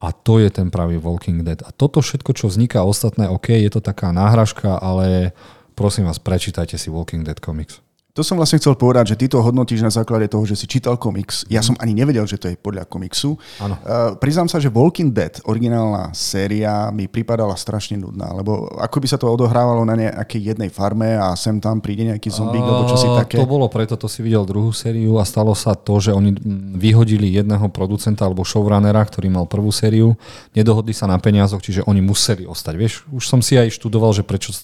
a 0.03 0.11
to 0.11 0.43
je 0.43 0.51
ten 0.51 0.75
pravý 0.75 0.99
Walking 0.99 1.47
Dead. 1.47 1.63
A 1.63 1.71
toto 1.71 2.03
všetko, 2.03 2.35
čo 2.35 2.51
vzniká 2.51 2.83
ostatné, 2.83 3.31
OK, 3.31 3.55
je 3.55 3.71
to 3.71 3.79
taká 3.79 4.11
náhražka, 4.11 4.83
ale 4.83 5.31
prosím 5.79 6.11
vás, 6.11 6.19
prečítajte 6.19 6.75
si 6.75 6.91
Walking 6.91 7.23
Dead 7.23 7.39
komiks. 7.39 7.86
To 8.17 8.25
som 8.25 8.41
vlastne 8.41 8.57
chcel 8.57 8.73
povedať, 8.73 9.13
že 9.13 9.19
ty 9.21 9.27
to 9.29 9.45
hodnotíš 9.45 9.85
na 9.85 9.93
základe 9.93 10.25
toho, 10.33 10.49
že 10.49 10.57
si 10.57 10.65
čítal 10.65 10.97
komiks. 10.97 11.45
Ja 11.53 11.61
som 11.61 11.77
ani 11.77 11.93
nevedel, 11.93 12.25
že 12.25 12.41
to 12.41 12.49
je 12.49 12.57
podľa 12.57 12.89
komiksu. 12.89 13.37
Áno. 13.61 13.77
Uh, 13.85 14.17
priznám 14.17 14.49
sa, 14.49 14.57
že 14.57 14.73
Walking 14.73 15.13
Dead, 15.13 15.37
originálna 15.45 16.17
séria, 16.17 16.89
mi 16.89 17.13
pripadala 17.13 17.53
strašne 17.61 18.01
nudná, 18.01 18.33
lebo 18.33 18.73
ako 18.81 19.05
by 19.05 19.07
sa 19.07 19.21
to 19.21 19.29
odohrávalo 19.29 19.85
na 19.85 20.01
nejakej 20.01 20.57
jednej 20.57 20.73
farme 20.73 21.13
a 21.13 21.37
sem 21.37 21.61
tam 21.61 21.85
príde 21.85 22.09
nejaký 22.09 22.33
zombík 22.33 22.65
alebo 22.65 22.89
čo 22.89 22.97
si 22.97 23.09
také. 23.13 23.37
To 23.37 23.45
bolo 23.45 23.69
preto, 23.69 24.01
to 24.01 24.09
si 24.09 24.25
videl 24.25 24.49
druhú 24.49 24.73
sériu 24.73 25.21
a 25.21 25.25
stalo 25.29 25.53
sa 25.53 25.77
to, 25.77 26.01
že 26.01 26.17
oni 26.17 26.33
mm, 26.33 26.81
vyhodili 26.81 27.37
jedného 27.37 27.69
producenta 27.69 28.25
alebo 28.25 28.49
showrunnera, 28.49 29.05
ktorý 29.05 29.29
mal 29.29 29.45
prvú 29.45 29.69
sériu, 29.69 30.17
nedohodli 30.57 30.97
sa 30.97 31.05
na 31.05 31.21
peniazoch, 31.21 31.61
čiže 31.61 31.85
oni 31.85 32.01
museli 32.01 32.49
ostať. 32.49 32.75
Vieš, 32.81 32.93
už 33.13 33.25
som 33.29 33.45
si 33.45 33.61
aj 33.61 33.77
študoval, 33.77 34.17
že 34.17 34.25
prečo 34.25 34.57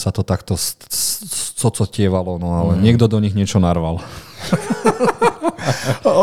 sa 0.00 0.08
to 0.08 0.24
takto 0.24 0.56
s- 0.56 0.80
s- 0.88 1.52
cocotievalo, 1.60 2.40
no 2.40 2.56
ale 2.56 2.72
mm. 2.76 2.80
niekto 2.80 3.04
do 3.04 3.20
nich 3.20 3.36
niečo 3.36 3.60
narval. 3.60 4.00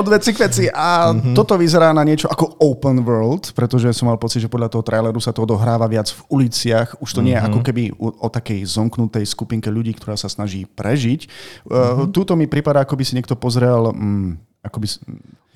Od 0.01 0.07
veci 0.09 0.33
k 0.33 0.41
veci. 0.49 0.65
A 0.65 1.13
mm-hmm. 1.13 1.37
toto 1.37 1.53
vyzerá 1.55 1.93
na 1.93 2.01
niečo 2.01 2.25
ako 2.25 2.57
open 2.57 3.05
world, 3.05 3.53
pretože 3.53 3.93
som 3.93 4.09
mal 4.09 4.17
pocit, 4.17 4.41
že 4.41 4.49
podľa 4.49 4.73
toho 4.73 4.83
traileru 4.83 5.21
sa 5.21 5.29
to 5.29 5.45
odohráva 5.45 5.85
viac 5.85 6.09
v 6.09 6.21
uliciach. 6.41 6.97
Už 6.97 7.09
to 7.13 7.21
nie 7.21 7.37
je 7.37 7.41
ako 7.45 7.61
keby 7.61 7.93
o, 8.01 8.09
o 8.09 8.27
takej 8.27 8.65
zomknutej 8.65 9.23
skupinke 9.29 9.69
ľudí, 9.69 9.93
ktorá 9.93 10.17
sa 10.17 10.27
snaží 10.27 10.65
prežiť. 10.65 11.29
Mm-hmm. 11.69 12.09
Uh, 12.09 12.09
túto 12.09 12.33
mi 12.33 12.49
prípada, 12.49 12.81
ako 12.81 12.97
by 12.97 13.03
si 13.05 13.13
niekto 13.13 13.37
pozrel, 13.37 13.93
um, 13.93 14.41
Ako 14.65 14.81
by, 14.81 14.87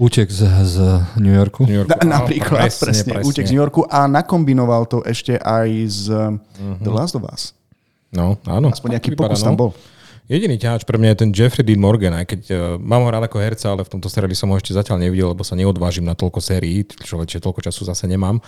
Útek 0.02 0.34
z, 0.34 0.50
z 0.66 0.76
New 1.22 1.34
Yorku. 1.34 1.62
New 1.70 1.78
Yorku. 1.78 1.94
na, 1.94 2.02
Áno, 2.02 2.26
napríklad, 2.26 2.74
presne, 2.74 3.22
presne, 3.22 3.22
útek 3.22 3.46
z 3.46 3.54
New 3.54 3.62
Yorku 3.62 3.86
a 3.86 4.10
nakombinoval 4.10 4.90
to 4.90 5.06
ešte 5.06 5.38
aj 5.38 5.70
z 5.86 6.06
uh-huh. 6.10 6.82
The 6.82 6.90
Last 6.90 7.14
of 7.14 7.22
Us. 7.30 7.54
No, 8.12 8.36
áno. 8.43 8.69
Aspoň 8.76 9.00
nejaký 9.00 9.15
vypadá, 9.15 9.36
pokus 9.36 9.43
tam 9.43 9.56
no. 9.56 9.60
bol. 9.67 9.71
Jediný 10.32 10.56
ťahač 10.56 10.88
pre 10.88 10.95
mňa 10.95 11.12
je 11.12 11.19
ten 11.28 11.32
Jeffrey 11.36 11.60
Dean 11.60 11.84
Morgan, 11.84 12.15
aj 12.15 12.24
keď 12.24 12.41
uh, 12.56 12.56
mám 12.80 13.04
ho 13.04 13.12
rád 13.12 13.28
ako 13.28 13.43
herca, 13.43 13.76
ale 13.76 13.84
v 13.84 13.91
tomto 13.91 14.08
seriáli 14.08 14.32
som 14.32 14.47
ho 14.47 14.56
ešte 14.56 14.71
zatiaľ 14.71 15.04
nevidel, 15.04 15.36
lebo 15.36 15.43
sa 15.43 15.60
neodvážim 15.60 16.08
na 16.08 16.15
toľko 16.15 16.39
sérií, 16.39 16.88
človeče, 16.88 17.43
toľko 17.43 17.60
času 17.60 17.84
zase 17.84 18.08
nemám. 18.08 18.39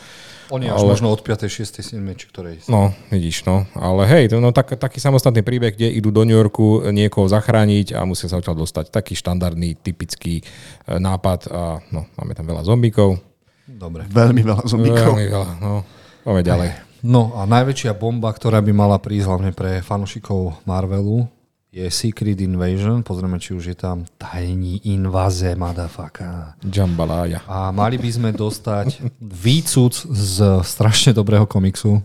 On 0.48 0.64
je 0.64 0.72
až 0.72 0.80
Ale- 0.80 0.96
možno 0.96 1.12
od 1.12 1.20
5. 1.20 1.44
6. 1.52 1.84
7. 1.84 2.00
či 2.16 2.32
ktorej. 2.32 2.64
No, 2.72 2.96
vidíš, 3.12 3.44
no. 3.44 3.68
Ale 3.76 4.08
hej, 4.08 4.32
to, 4.32 4.40
no, 4.40 4.56
tak, 4.56 4.80
taký 4.80 5.04
samostatný 5.04 5.44
príbeh, 5.44 5.76
kde 5.76 5.92
idú 5.92 6.16
do 6.16 6.24
New 6.24 6.40
Yorku 6.40 6.88
niekoho 6.88 7.28
zachrániť 7.28 8.00
a 8.00 8.08
musia 8.08 8.32
sa 8.32 8.40
odtiaľ 8.40 8.64
dostať. 8.64 8.88
Taký 8.88 9.20
štandardný, 9.20 9.76
typický 9.76 10.40
e, 10.40 10.44
nápad 10.88 11.52
a 11.52 11.84
no, 11.92 12.08
máme 12.16 12.32
tam 12.32 12.48
veľa 12.48 12.64
zombíkov. 12.64 13.20
Dobre. 13.68 14.08
Veľmi 14.08 14.40
veľa 14.40 14.64
zombíkov. 14.72 15.20
Veľmi 15.20 15.28
veľa, 15.28 15.52
no. 15.60 15.84
Poďme 16.24 16.44
ďalej. 16.48 16.93
No 17.04 17.36
a 17.36 17.44
najväčšia 17.44 17.92
bomba, 18.00 18.32
ktorá 18.32 18.64
by 18.64 18.72
mala 18.72 18.96
prísť 18.96 19.28
hlavne 19.28 19.52
pre 19.52 19.84
fanúšikov 19.84 20.64
Marvelu, 20.64 21.28
je 21.74 21.84
Secret 21.92 22.40
Invasion. 22.40 23.04
Pozrieme, 23.04 23.42
či 23.44 23.52
už 23.52 23.74
je 23.74 23.78
tam 23.78 24.08
tajní 24.16 24.88
invaze, 24.88 25.52
motherfucker. 25.60 26.56
Jambalaya. 26.64 27.44
A 27.44 27.76
mali 27.76 28.00
by 28.00 28.08
sme 28.08 28.30
dostať 28.32 29.04
výcud 29.20 29.92
z 30.16 30.64
strašne 30.64 31.12
dobrého 31.12 31.44
komiksu 31.44 32.00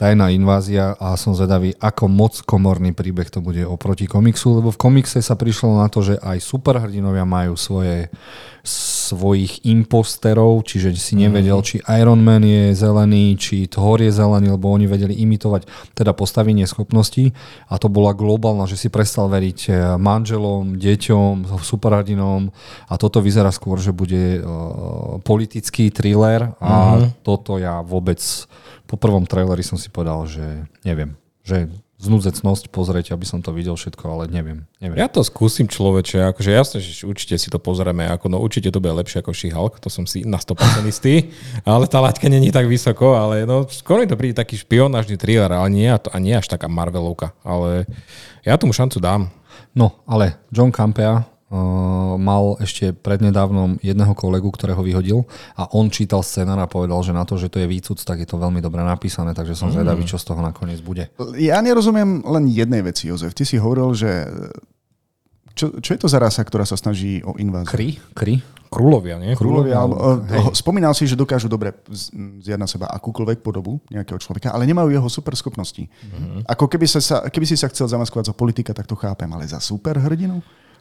Tajná 0.00 0.32
invázia 0.32 0.96
a 0.96 1.12
som 1.20 1.36
zvedavý, 1.36 1.76
ako 1.76 2.08
moc 2.08 2.32
komorný 2.48 2.96
príbeh 2.96 3.28
to 3.28 3.44
bude 3.44 3.60
oproti 3.68 4.08
komiksu, 4.08 4.56
lebo 4.56 4.72
v 4.72 4.80
komikse 4.80 5.20
sa 5.20 5.36
prišlo 5.36 5.76
na 5.76 5.92
to, 5.92 6.00
že 6.00 6.16
aj 6.24 6.40
superhrdinovia 6.40 7.28
majú 7.28 7.52
svoje, 7.52 8.08
svojich 9.10 9.66
imposterov, 9.66 10.62
čiže 10.62 10.94
si 10.94 11.18
nevedel, 11.18 11.58
či 11.66 11.82
Iron 11.98 12.22
Man 12.22 12.46
je 12.46 12.70
zelený, 12.76 13.34
či 13.34 13.66
Thor 13.66 13.98
je 13.98 14.14
zelený, 14.14 14.54
lebo 14.54 14.70
oni 14.70 14.86
vedeli 14.86 15.18
imitovať 15.18 15.66
teda 15.98 16.14
postavenie 16.14 16.62
schopností. 16.64 17.34
A 17.66 17.78
to 17.82 17.90
bola 17.90 18.14
globálna, 18.14 18.70
že 18.70 18.78
si 18.78 18.88
prestal 18.92 19.26
veriť 19.26 19.58
eh, 19.68 19.74
manželom, 19.98 20.78
deťom, 20.78 21.58
superhrdinom. 21.58 22.54
A 22.86 22.94
toto 22.94 23.18
vyzerá 23.18 23.50
skôr, 23.50 23.78
že 23.78 23.94
bude 23.94 24.40
uh, 24.40 25.18
politický 25.22 25.90
thriller. 25.90 26.54
A 26.58 27.00
toto 27.22 27.58
ja 27.58 27.82
vôbec 27.82 28.18
po 28.90 28.98
prvom 28.98 29.22
traileri 29.22 29.62
som 29.62 29.78
si 29.78 29.86
povedal, 29.86 30.26
že 30.26 30.66
neviem, 30.82 31.14
že 31.46 31.70
znúdzecnosť 32.00 32.72
pozrieť, 32.72 33.12
aby 33.12 33.28
som 33.28 33.44
to 33.44 33.52
videl 33.52 33.76
všetko, 33.76 34.04
ale 34.08 34.24
neviem. 34.32 34.64
neviem. 34.80 34.96
Ja 34.96 35.06
to 35.06 35.20
skúsim 35.20 35.68
človeče, 35.68 36.32
akože 36.32 36.50
jasne, 36.50 36.78
že 36.80 37.04
určite 37.04 37.36
si 37.36 37.52
to 37.52 37.60
pozrieme, 37.60 38.08
ako, 38.08 38.32
no 38.32 38.40
určite 38.40 38.72
to 38.72 38.80
bude 38.80 38.96
lepšie 38.96 39.20
ako 39.20 39.36
She-Hulk, 39.36 39.84
to 39.84 39.92
som 39.92 40.08
si 40.08 40.24
na 40.24 40.40
100% 40.40 40.80
istý, 40.88 41.28
ale 41.68 41.84
tá 41.84 42.00
laťka 42.00 42.32
není 42.32 42.48
tak 42.48 42.64
vysoko, 42.64 43.20
ale 43.20 43.44
no 43.44 43.68
skôr 43.68 44.00
mi 44.00 44.08
to 44.08 44.16
príde 44.16 44.40
taký 44.40 44.56
špionážny 44.56 45.20
thriller, 45.20 45.52
ale 45.52 45.68
nie, 45.68 45.92
a 45.92 46.16
nie 46.16 46.32
až 46.32 46.48
taká 46.48 46.72
Marvelovka, 46.72 47.36
ale 47.44 47.84
ja 48.48 48.56
tomu 48.56 48.72
šancu 48.72 48.96
dám. 48.96 49.28
No, 49.76 50.00
ale 50.08 50.40
John 50.50 50.72
Campea 50.72 51.28
mal 52.14 52.54
ešte 52.62 52.94
prednedávnom 52.94 53.82
jedného 53.82 54.14
kolegu, 54.14 54.46
ktorého 54.54 54.86
vyhodil 54.86 55.26
a 55.58 55.66
on 55.74 55.90
čítal 55.90 56.22
scenár 56.22 56.62
a 56.62 56.70
povedal, 56.70 57.02
že 57.02 57.10
na 57.10 57.26
to, 57.26 57.34
že 57.34 57.50
to 57.50 57.58
je 57.58 57.66
výcud, 57.66 57.98
tak 58.06 58.22
je 58.22 58.28
to 58.30 58.38
veľmi 58.38 58.62
dobre 58.62 58.86
napísané, 58.86 59.34
takže 59.34 59.58
som 59.58 59.74
zvedavý, 59.74 60.06
čo 60.06 60.14
z 60.14 60.30
toho 60.30 60.38
nakoniec 60.38 60.78
bude. 60.78 61.10
Ja 61.34 61.58
nerozumiem 61.58 62.22
len 62.22 62.46
jednej 62.46 62.86
veci, 62.86 63.10
Jozef. 63.10 63.34
Ty 63.34 63.42
si 63.42 63.58
hovoril, 63.58 63.90
že 63.98 64.30
čo, 65.58 65.82
čo 65.82 65.90
je 65.92 66.00
to 66.00 66.08
za 66.08 66.22
rasa, 66.22 66.46
ktorá 66.46 66.62
sa 66.62 66.78
snaží 66.78 67.18
o 67.26 67.34
inváziu? 67.34 67.74
Kry? 67.74 67.88
Kry? 68.14 68.34
Krulovia, 68.70 69.18
nie? 69.18 69.34
Krulovia, 69.34 69.82
alebo, 69.82 70.22
Hej. 70.30 70.46
uh, 70.46 70.54
spomínal 70.54 70.94
si, 70.94 71.02
že 71.02 71.18
dokážu 71.18 71.50
dobre 71.50 71.74
zjať 72.38 72.54
na 72.54 72.70
seba 72.70 72.86
akúkoľvek 72.94 73.42
podobu 73.42 73.82
nejakého 73.90 74.22
človeka, 74.22 74.54
ale 74.54 74.62
nemajú 74.62 74.94
jeho 74.94 75.10
super 75.10 75.34
schopnosti. 75.34 75.90
Mhm. 75.90 76.46
Ako 76.46 76.70
keby, 76.70 76.86
sa, 76.86 77.26
keby 77.26 77.46
si 77.50 77.58
sa 77.58 77.66
chcel 77.66 77.90
zamaskovať 77.90 78.30
za 78.30 78.34
politika, 78.38 78.70
tak 78.70 78.86
to 78.86 78.94
chápem, 78.94 79.26
ale 79.26 79.50
za 79.50 79.58
super 79.58 79.98
hrdinu? 79.98 80.38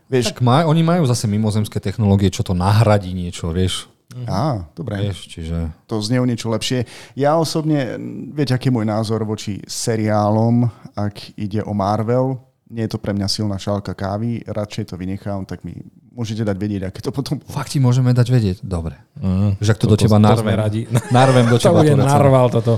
Vieš, 0.10 0.34
Tak 0.34 0.41
maj, 0.41 0.65
oni 0.65 0.82
majú 0.82 1.06
zase 1.06 1.30
mimozemské 1.30 1.78
technológie, 1.78 2.34
čo 2.34 2.41
to 2.41 2.58
nahradí 2.58 3.13
niečo, 3.13 3.54
vieš? 3.54 3.86
á, 4.26 4.65
dobre. 4.74 4.98
Vieš, 5.06 5.30
čiže... 5.30 5.69
to 5.86 6.02
znie 6.02 6.17
o 6.17 6.26
niečo 6.26 6.50
lepšie. 6.50 6.89
Ja 7.13 7.38
osobne, 7.38 7.93
viete, 8.34 8.58
aký 8.58 8.74
je 8.74 8.76
môj 8.82 8.89
názor 8.89 9.22
voči 9.22 9.62
seriálom, 9.69 10.65
ak 10.98 11.38
ide 11.38 11.62
o 11.62 11.78
Marvel. 11.78 12.41
Nie 12.69 12.89
je 12.89 12.98
to 12.98 13.00
pre 13.02 13.13
mňa 13.13 13.30
silná 13.30 13.58
šálka 13.62 13.93
kávy, 13.93 14.45
radšej 14.45 14.93
to 14.93 14.95
vynechám, 14.98 15.45
tak 15.45 15.62
mi 15.65 15.78
môžete 16.19 16.43
dať 16.43 16.58
vedieť, 16.60 16.82
aké 16.91 16.99
to 16.99 17.15
potom... 17.15 17.39
Fakt 17.47 17.71
ti 17.71 17.79
môžeme 17.79 18.12
dať 18.12 18.27
vedieť? 18.27 18.58
Dobre. 18.60 18.99
Mm. 19.23 19.55
Že 19.63 19.69
ak 19.71 19.79
to, 19.79 19.88
do 19.88 19.95
teba 19.95 20.19
narvem. 20.19 20.51
radi. 20.51 20.82
Narvem 21.15 21.47
do 21.47 21.55
teba. 21.55 21.79
bude 21.79 21.95
to 21.95 22.03
recimo. 22.03 22.12
narval 22.12 22.45
toto. 22.51 22.73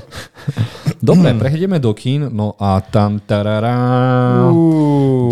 Dobre, 1.01 1.33
prejdeme 1.33 1.81
do 1.81 1.97
kín. 1.97 2.29
No 2.29 2.53
a 2.61 2.77
tam 2.85 3.17
tarará, 3.17 3.73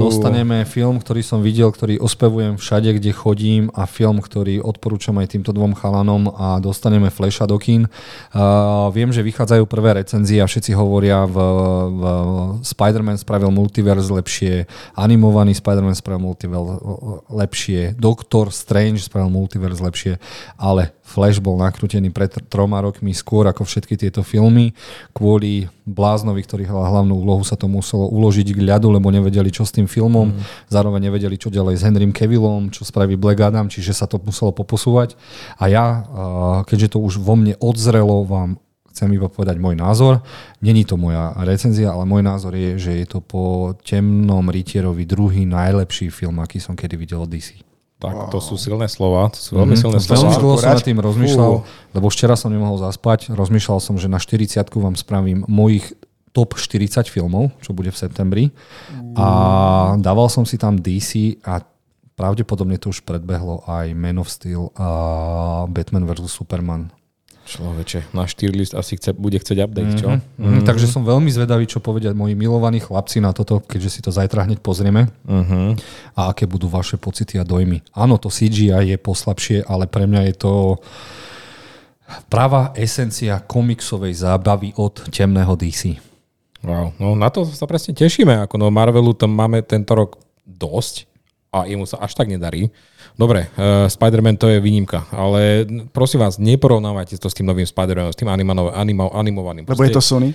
dostaneme 0.02 0.66
film, 0.66 0.98
ktorý 0.98 1.22
som 1.22 1.46
videl, 1.46 1.70
ktorý 1.70 2.02
ospevujem 2.02 2.58
všade, 2.58 2.98
kde 2.98 3.14
chodím 3.14 3.70
a 3.78 3.86
film, 3.86 4.18
ktorý 4.18 4.66
odporúčam 4.66 5.14
aj 5.22 5.38
týmto 5.38 5.54
dvom 5.54 5.78
chalanom 5.78 6.34
a 6.34 6.58
dostaneme 6.58 7.14
Flasha 7.14 7.46
do 7.46 7.62
kín. 7.62 7.86
Uh, 8.34 8.90
viem, 8.90 9.14
že 9.14 9.22
vychádzajú 9.22 9.70
prvé 9.70 10.02
recenzie 10.02 10.42
a 10.42 10.50
všetci 10.50 10.74
hovoria 10.74 11.30
v, 11.30 11.38
v 11.94 12.04
Spider-Man 12.66 13.22
spravil 13.22 13.54
multiverse 13.54 14.10
lepšie, 14.10 14.66
animovaný 14.98 15.54
Spider-Man 15.54 15.94
spravil 15.94 16.34
multiverse 16.34 16.82
lepšie, 17.30 17.94
Doctor 18.00 18.48
Strange 18.56 19.04
spravil 19.04 19.28
multiverse 19.28 19.84
lepšie, 19.84 20.16
ale 20.56 20.96
Flash 21.04 21.44
bol 21.44 21.60
nakrútený 21.60 22.16
pred 22.16 22.32
tr- 22.32 22.46
troma 22.48 22.80
rokmi 22.80 23.12
skôr 23.12 23.44
ako 23.52 23.68
všetky 23.68 24.00
tieto 24.00 24.24
filmy. 24.24 24.72
Kvôli 25.12 25.68
Bláznovi, 25.84 26.40
ktorý 26.48 26.64
hral 26.64 26.88
hlavnú 26.88 27.20
úlohu, 27.20 27.44
sa 27.44 27.60
to 27.60 27.68
muselo 27.68 28.08
uložiť 28.08 28.56
k 28.56 28.64
ľadu, 28.64 28.88
lebo 28.94 29.12
nevedeli, 29.12 29.52
čo 29.52 29.68
s 29.68 29.76
tým 29.76 29.90
filmom. 29.90 30.32
Mm. 30.32 30.40
Zároveň 30.72 31.12
nevedeli, 31.12 31.36
čo 31.36 31.52
ďalej 31.52 31.82
s 31.82 31.84
Henrym 31.84 32.16
Cavillom, 32.16 32.72
čo 32.72 32.88
spraví 32.88 33.20
Black 33.20 33.44
Adam, 33.44 33.68
čiže 33.68 33.92
sa 33.92 34.08
to 34.08 34.22
muselo 34.22 34.56
poposúvať. 34.56 35.20
A 35.60 35.68
ja, 35.68 35.86
keďže 36.64 36.96
to 36.96 37.04
už 37.04 37.20
vo 37.20 37.36
mne 37.36 37.60
odzrelo, 37.60 38.24
vám 38.24 38.62
chcem 38.94 39.16
iba 39.16 39.32
povedať 39.32 39.56
môj 39.58 39.80
názor. 39.80 40.20
Není 40.60 40.84
to 40.84 41.00
moja 41.00 41.32
recenzia, 41.42 41.96
ale 41.96 42.04
môj 42.04 42.20
názor 42.26 42.52
je, 42.52 42.76
že 42.76 42.92
je 43.00 43.06
to 43.08 43.20
po 43.24 43.74
Temnom 43.80 44.46
rytierovi 44.52 45.08
druhý 45.08 45.48
najlepší 45.48 46.12
film, 46.12 46.42
aký 46.44 46.60
som 46.60 46.76
kedy 46.76 47.00
videl 47.00 47.24
od 47.24 47.32
DC. 47.32 47.69
Tak, 48.00 48.32
to 48.32 48.40
sú 48.40 48.56
silné 48.56 48.88
slova, 48.88 49.28
to 49.28 49.40
sú 49.44 49.60
veľmi 49.60 49.76
silné 49.76 50.00
Veľmi 50.00 50.32
slova. 50.32 50.40
dlho 50.40 50.56
som 50.56 50.72
nad 50.72 50.88
tým 50.88 51.00
rozmýšľal, 51.04 51.52
Fú. 51.60 51.68
lebo 52.00 52.08
včera 52.08 52.40
som 52.40 52.48
nemohol 52.48 52.80
zaspať. 52.80 53.36
Rozmýšľal 53.36 53.80
som, 53.84 54.00
že 54.00 54.08
na 54.08 54.24
40 54.24 54.56
vám 54.72 54.96
spravím 54.96 55.44
mojich 55.52 55.92
top 56.32 56.56
40 56.56 57.12
filmov, 57.12 57.52
čo 57.60 57.76
bude 57.76 57.92
v 57.92 58.00
septembri. 58.00 58.44
A 59.20 59.28
dával 60.00 60.32
som 60.32 60.48
si 60.48 60.56
tam 60.56 60.80
DC 60.80 61.44
a 61.44 61.60
pravdepodobne 62.16 62.80
to 62.80 62.96
už 62.96 63.04
predbehlo 63.04 63.68
aj 63.68 63.92
Man 63.96 64.20
of 64.20 64.32
Steel 64.32 64.72
a 64.80 64.88
Batman 65.68 66.08
vs. 66.08 66.32
Superman. 66.32 66.96
Človeče, 67.50 68.14
náš 68.14 68.38
tier 68.38 68.54
list 68.54 68.78
asi 68.78 68.94
chce, 68.94 69.18
bude 69.18 69.42
chcieť 69.42 69.58
update, 69.66 69.98
čo? 69.98 70.22
Mm, 70.38 70.70
takže 70.70 70.86
som 70.86 71.02
veľmi 71.02 71.34
zvedavý, 71.34 71.66
čo 71.66 71.82
povedia 71.82 72.14
moji 72.14 72.38
milovaní 72.38 72.78
chlapci 72.78 73.18
na 73.18 73.34
toto, 73.34 73.58
keďže 73.66 73.90
si 73.90 74.00
to 74.06 74.14
zajtra 74.14 74.46
hneď 74.46 74.62
pozrieme. 74.62 75.10
Uh-huh. 75.26 75.74
a 76.14 76.30
aké 76.30 76.46
budú 76.46 76.70
vaše 76.70 77.02
pocity 77.02 77.42
a 77.42 77.44
dojmy. 77.44 77.82
Áno, 77.98 78.22
to 78.22 78.30
CGI 78.30 78.94
je 78.94 78.98
poslabšie, 79.02 79.66
ale 79.66 79.90
pre 79.90 80.06
mňa 80.06 80.30
je 80.30 80.36
to 80.38 80.54
pravá 82.30 82.70
esencia 82.78 83.42
komiksovej 83.42 84.14
zábavy 84.14 84.78
od 84.78 85.10
temného 85.10 85.58
DC. 85.58 85.98
Wow, 86.62 86.94
no 87.02 87.18
na 87.18 87.34
to 87.34 87.50
sa 87.50 87.66
presne 87.66 87.98
tešíme. 87.98 88.46
Ako 88.46 88.62
no 88.62 88.70
Marvelu 88.70 89.18
tam 89.18 89.34
máme 89.34 89.66
tento 89.66 89.98
rok 89.98 90.22
dosť 90.46 91.09
a 91.50 91.66
jemu 91.66 91.86
sa 91.90 91.98
až 92.02 92.14
tak 92.14 92.30
nedarí. 92.30 92.70
Dobre, 93.18 93.50
uh, 93.58 93.90
Spider-Man 93.90 94.38
to 94.40 94.48
je 94.48 94.62
výnimka, 94.64 95.10
ale 95.12 95.66
prosím 95.92 96.24
vás, 96.24 96.40
neporovnávajte 96.40 97.20
to 97.20 97.28
s 97.28 97.36
tým 97.36 97.50
novým 97.50 97.66
Spider-Manom, 97.68 98.14
s 98.14 98.20
tým 98.20 98.30
animano, 98.32 98.72
animo, 98.72 99.12
animovaným. 99.12 99.66
Lebo 99.68 99.84
je 99.84 99.92
to 99.92 100.00
Sony? 100.00 100.32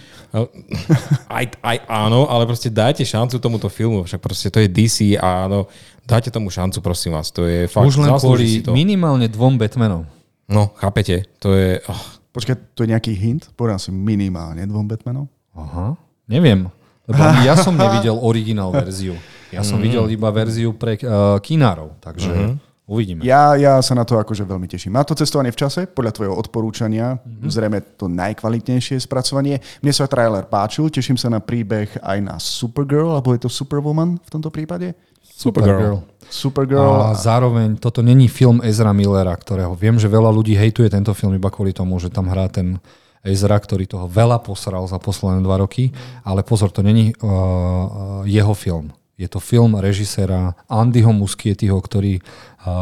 aj, 1.30 1.44
aj 1.64 1.76
áno, 1.88 2.28
ale 2.28 2.44
proste 2.44 2.68
dajte 2.68 3.06
šancu 3.06 3.40
tomuto 3.40 3.70
filmu, 3.72 4.04
však 4.04 4.20
proste 4.20 4.50
to 4.52 4.60
je 4.60 4.68
DC 4.68 5.16
a 5.16 5.48
áno, 5.48 5.70
dajte 6.04 6.28
tomu 6.34 6.52
šancu, 6.52 6.82
prosím 6.84 7.16
vás, 7.16 7.32
to 7.32 7.46
je 7.48 7.70
fakt, 7.70 7.88
Už 7.88 8.02
len 8.04 8.10
kvôli 8.20 8.60
minimálne 8.68 9.30
dvom 9.30 9.56
Batmanom. 9.56 10.04
No, 10.44 10.76
chápete, 10.76 11.24
to 11.40 11.56
je... 11.56 11.80
Oh, 11.88 12.20
Počkaj, 12.34 12.74
to 12.74 12.82
je 12.82 12.90
nejaký 12.90 13.14
hint? 13.14 13.54
Povedal 13.54 13.78
si 13.78 13.94
minimálne 13.94 14.66
dvom 14.66 14.90
Batmanov? 14.90 15.30
Aha, 15.54 15.94
neviem. 16.26 16.66
Lebo 17.06 17.22
ja 17.46 17.54
som 17.54 17.78
nevidel 17.80 18.18
originál 18.18 18.74
verziu. 18.74 19.14
Ja 19.54 19.62
som 19.62 19.78
videl 19.78 20.10
iba 20.10 20.28
verziu 20.34 20.74
pre 20.74 20.98
uh, 20.98 21.38
kinárov, 21.38 22.02
takže 22.02 22.58
uvidíme. 22.84 23.24
Ja, 23.24 23.56
ja 23.56 23.80
sa 23.80 23.96
na 23.96 24.04
to 24.04 24.20
akože 24.20 24.44
veľmi 24.44 24.68
teším. 24.68 24.98
Má 24.98 25.06
to 25.08 25.16
cestovanie 25.16 25.54
v 25.54 25.60
čase, 25.64 25.88
podľa 25.88 26.12
tvojho 26.20 26.34
odporúčania, 26.36 27.16
mm-hmm. 27.16 27.48
zrejme 27.48 27.78
to 27.96 28.12
najkvalitnejšie 28.12 29.00
spracovanie. 29.00 29.62
Mne 29.80 29.92
sa 29.94 30.04
trailer 30.04 30.44
páčil, 30.44 30.92
teším 30.92 31.16
sa 31.16 31.32
na 31.32 31.40
príbeh 31.40 31.88
aj 32.02 32.18
na 32.20 32.36
Supergirl, 32.36 33.14
alebo 33.14 33.32
je 33.32 33.46
to 33.46 33.50
Superwoman 33.50 34.20
v 34.20 34.28
tomto 34.28 34.52
prípade? 34.52 34.92
Supergirl. 35.24 36.04
Supergirl. 36.28 37.10
A 37.10 37.16
zároveň 37.16 37.80
toto 37.80 38.04
není 38.04 38.28
film 38.30 38.60
Ezra 38.62 38.92
Millera, 38.94 39.34
ktorého 39.34 39.74
viem, 39.74 39.98
že 39.98 40.06
veľa 40.06 40.30
ľudí 40.30 40.54
hejtuje 40.54 40.92
tento 40.92 41.10
film 41.16 41.34
iba 41.34 41.50
kvôli 41.50 41.72
tomu, 41.74 41.96
že 41.98 42.12
tam 42.12 42.30
hrá 42.30 42.46
ten 42.52 42.78
Ezra, 43.24 43.56
ktorý 43.56 43.88
toho 43.88 44.06
veľa 44.06 44.44
posral 44.44 44.84
za 44.84 45.00
posledné 45.00 45.40
dva 45.40 45.56
roky, 45.56 45.88
ale 46.20 46.44
pozor, 46.44 46.68
to 46.68 46.84
není 46.84 47.16
uh, 47.24 48.20
jeho 48.28 48.52
film. 48.52 48.92
Je 49.14 49.30
to 49.30 49.38
film 49.38 49.78
režiséra 49.78 50.58
Andyho 50.66 51.14
Muschietyho, 51.14 51.78
ktorý 51.78 52.18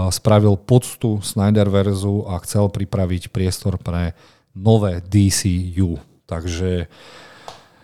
spravil 0.08 0.56
poctu 0.56 1.20
Snyderverzu 1.20 2.24
a 2.24 2.40
chcel 2.40 2.72
pripraviť 2.72 3.28
priestor 3.28 3.76
pre 3.76 4.16
nové 4.56 5.04
DCU. 5.04 6.00
Takže 6.24 6.88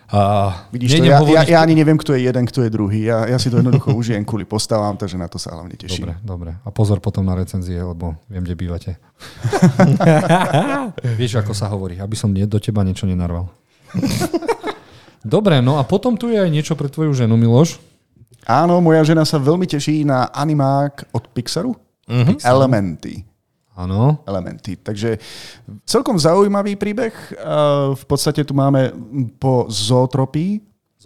a 0.09 0.65
Vidíš 0.73 0.97
to, 0.97 1.05
ja, 1.05 1.21
ja, 1.21 1.41
ja 1.45 1.59
ani 1.61 1.77
neviem, 1.77 1.93
kto 1.93 2.17
je 2.17 2.25
jeden, 2.25 2.41
kto 2.49 2.65
je 2.65 2.73
druhý. 2.73 3.05
Ja, 3.05 3.29
ja 3.29 3.37
si 3.37 3.53
to 3.53 3.61
jednoducho 3.61 3.93
užijem 4.01 4.25
kvôli 4.25 4.41
postavám, 4.41 4.97
takže 4.97 5.21
na 5.21 5.29
to 5.29 5.37
sa 5.37 5.53
hlavne 5.53 5.77
teším. 5.77 6.09
Dobre, 6.09 6.13
dobre. 6.25 6.51
A 6.65 6.69
pozor 6.73 6.97
potom 6.97 7.21
na 7.21 7.37
recenzie, 7.37 7.77
lebo 7.77 8.17
viem, 8.25 8.41
kde 8.41 8.57
bývate. 8.57 8.91
Vieš, 11.21 11.45
ako 11.45 11.53
sa 11.53 11.69
hovorí, 11.69 12.01
aby 12.01 12.17
som 12.17 12.33
do 12.33 12.57
teba 12.57 12.81
niečo 12.81 13.05
nenarval. 13.05 13.53
dobre, 15.21 15.61
no 15.61 15.77
a 15.77 15.85
potom 15.85 16.17
tu 16.17 16.33
je 16.33 16.41
aj 16.41 16.49
niečo 16.49 16.73
pre 16.73 16.89
tvoju 16.89 17.13
ženu, 17.13 17.37
Miloš. 17.37 17.77
Áno, 18.49 18.81
moja 18.81 19.05
žena 19.05 19.21
sa 19.29 19.37
veľmi 19.37 19.69
teší 19.69 20.01
na 20.09 20.25
animák 20.33 21.13
od 21.13 21.29
Pixaru. 21.29 21.77
Mm-hmm. 22.09 22.41
Elementy. 22.41 23.21
Áno. 23.77 24.25
elementy. 24.27 24.75
Takže 24.75 25.15
celkom 25.87 26.19
zaujímavý 26.19 26.75
príbeh. 26.75 27.15
V 27.95 28.03
podstate 28.09 28.43
tu 28.43 28.51
máme 28.51 28.91
po 29.39 29.71
zootropii, 29.71 30.59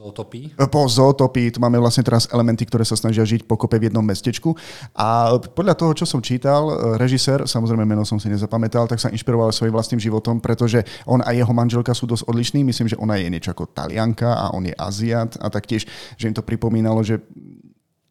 Zootopii? 0.03 0.59
Po 0.67 0.83
zootopii 0.83 1.55
tu 1.55 1.63
máme 1.63 1.79
vlastne 1.79 2.03
teraz 2.03 2.27
elementy, 2.27 2.67
ktoré 2.67 2.83
sa 2.83 2.99
snažia 2.99 3.23
žiť 3.23 3.47
pokope 3.47 3.79
v 3.79 3.87
jednom 3.87 4.03
mestečku. 4.03 4.51
A 4.91 5.39
podľa 5.39 5.79
toho, 5.79 5.95
čo 5.95 6.03
som 6.03 6.19
čítal, 6.19 6.67
režisér, 6.99 7.47
samozrejme 7.47 7.87
meno 7.87 8.03
som 8.03 8.19
si 8.19 8.27
nezapamätal, 8.27 8.83
tak 8.91 8.99
sa 8.99 9.07
inšpiroval 9.07 9.55
svojim 9.55 9.71
vlastným 9.71 10.03
životom, 10.03 10.43
pretože 10.43 10.83
on 11.07 11.23
a 11.23 11.31
jeho 11.31 11.55
manželka 11.55 11.95
sú 11.95 12.03
dosť 12.03 12.27
odlišní. 12.27 12.67
Myslím, 12.67 12.91
že 12.91 12.99
ona 12.99 13.15
je 13.15 13.31
niečo 13.31 13.55
ako 13.55 13.71
talianka 13.71 14.35
a 14.35 14.51
on 14.51 14.67
je 14.67 14.75
Aziat 14.75 15.39
a 15.39 15.47
taktiež, 15.47 15.87
že 16.19 16.27
im 16.27 16.35
to 16.35 16.43
pripomínalo, 16.43 16.99
že 16.99 17.23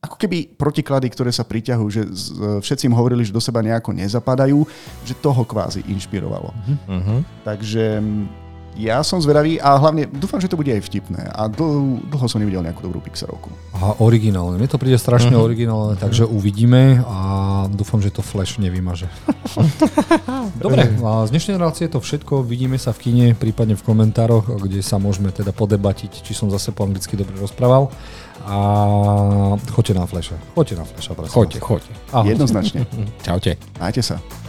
ako 0.02 0.18
keby 0.18 0.58
protiklady, 0.58 1.06
ktoré 1.14 1.30
sa 1.30 1.46
priťahujú, 1.46 1.88
že 1.92 2.02
všetci 2.58 2.90
im 2.90 2.96
hovorili, 2.98 3.22
že 3.22 3.30
do 3.30 3.38
seba 3.38 3.62
nejako 3.62 3.94
nezapadajú, 3.94 4.58
že 5.06 5.14
toho 5.14 5.46
kvázi 5.46 5.86
inšpirovalo. 5.86 6.50
Uh-huh. 6.50 7.22
Takže 7.46 8.02
ja 8.76 9.04
som 9.04 9.20
zvedavý 9.20 9.60
a 9.60 9.76
hlavne 9.76 10.08
dúfam, 10.08 10.40
že 10.40 10.48
to 10.48 10.56
bude 10.56 10.72
aj 10.72 10.80
vtipné. 10.80 11.28
A 11.28 11.48
dlho, 11.48 12.00
dlho 12.08 12.26
som 12.28 12.40
nevidel 12.40 12.64
nejakú 12.64 12.80
dobrú 12.80 13.04
Pixarovku. 13.04 13.52
A 13.76 14.00
originálne. 14.00 14.56
Mne 14.56 14.70
to 14.70 14.80
príde 14.80 14.96
strašne 14.96 15.36
uh-huh. 15.36 15.44
originálne, 15.44 15.94
takže 16.00 16.24
uvidíme 16.24 17.04
a 17.04 17.18
dúfam, 17.68 18.00
že 18.00 18.08
to 18.08 18.24
Flash 18.24 18.56
nevymaže. 18.56 19.12
Dobre, 20.64 20.88
a 20.88 21.28
z 21.28 21.30
dnešnej 21.36 21.60
relácie 21.60 21.84
je 21.88 21.92
to 21.92 22.00
všetko. 22.00 22.46
Vidíme 22.48 22.80
sa 22.80 22.96
v 22.96 23.10
kine, 23.10 23.26
prípadne 23.36 23.76
v 23.76 23.84
komentároch, 23.84 24.48
kde 24.64 24.80
sa 24.80 24.96
môžeme 24.96 25.28
teda 25.28 25.52
podebatiť, 25.52 26.24
či 26.24 26.32
som 26.32 26.48
zase 26.48 26.72
po 26.72 26.88
anglicky 26.88 27.12
dobre 27.14 27.36
rozprával. 27.36 27.92
A 28.48 28.56
choďte 29.70 29.94
na 29.94 30.08
Flasha. 30.08 30.34
Choďte 30.56 30.74
na 30.80 30.84
Flasha. 30.88 31.12
Choďte, 31.14 31.58
choďte. 31.60 31.92
Jednoznačne. 32.10 32.88
Čaute. 33.26 33.60
Majte 33.78 34.02
sa. 34.02 34.41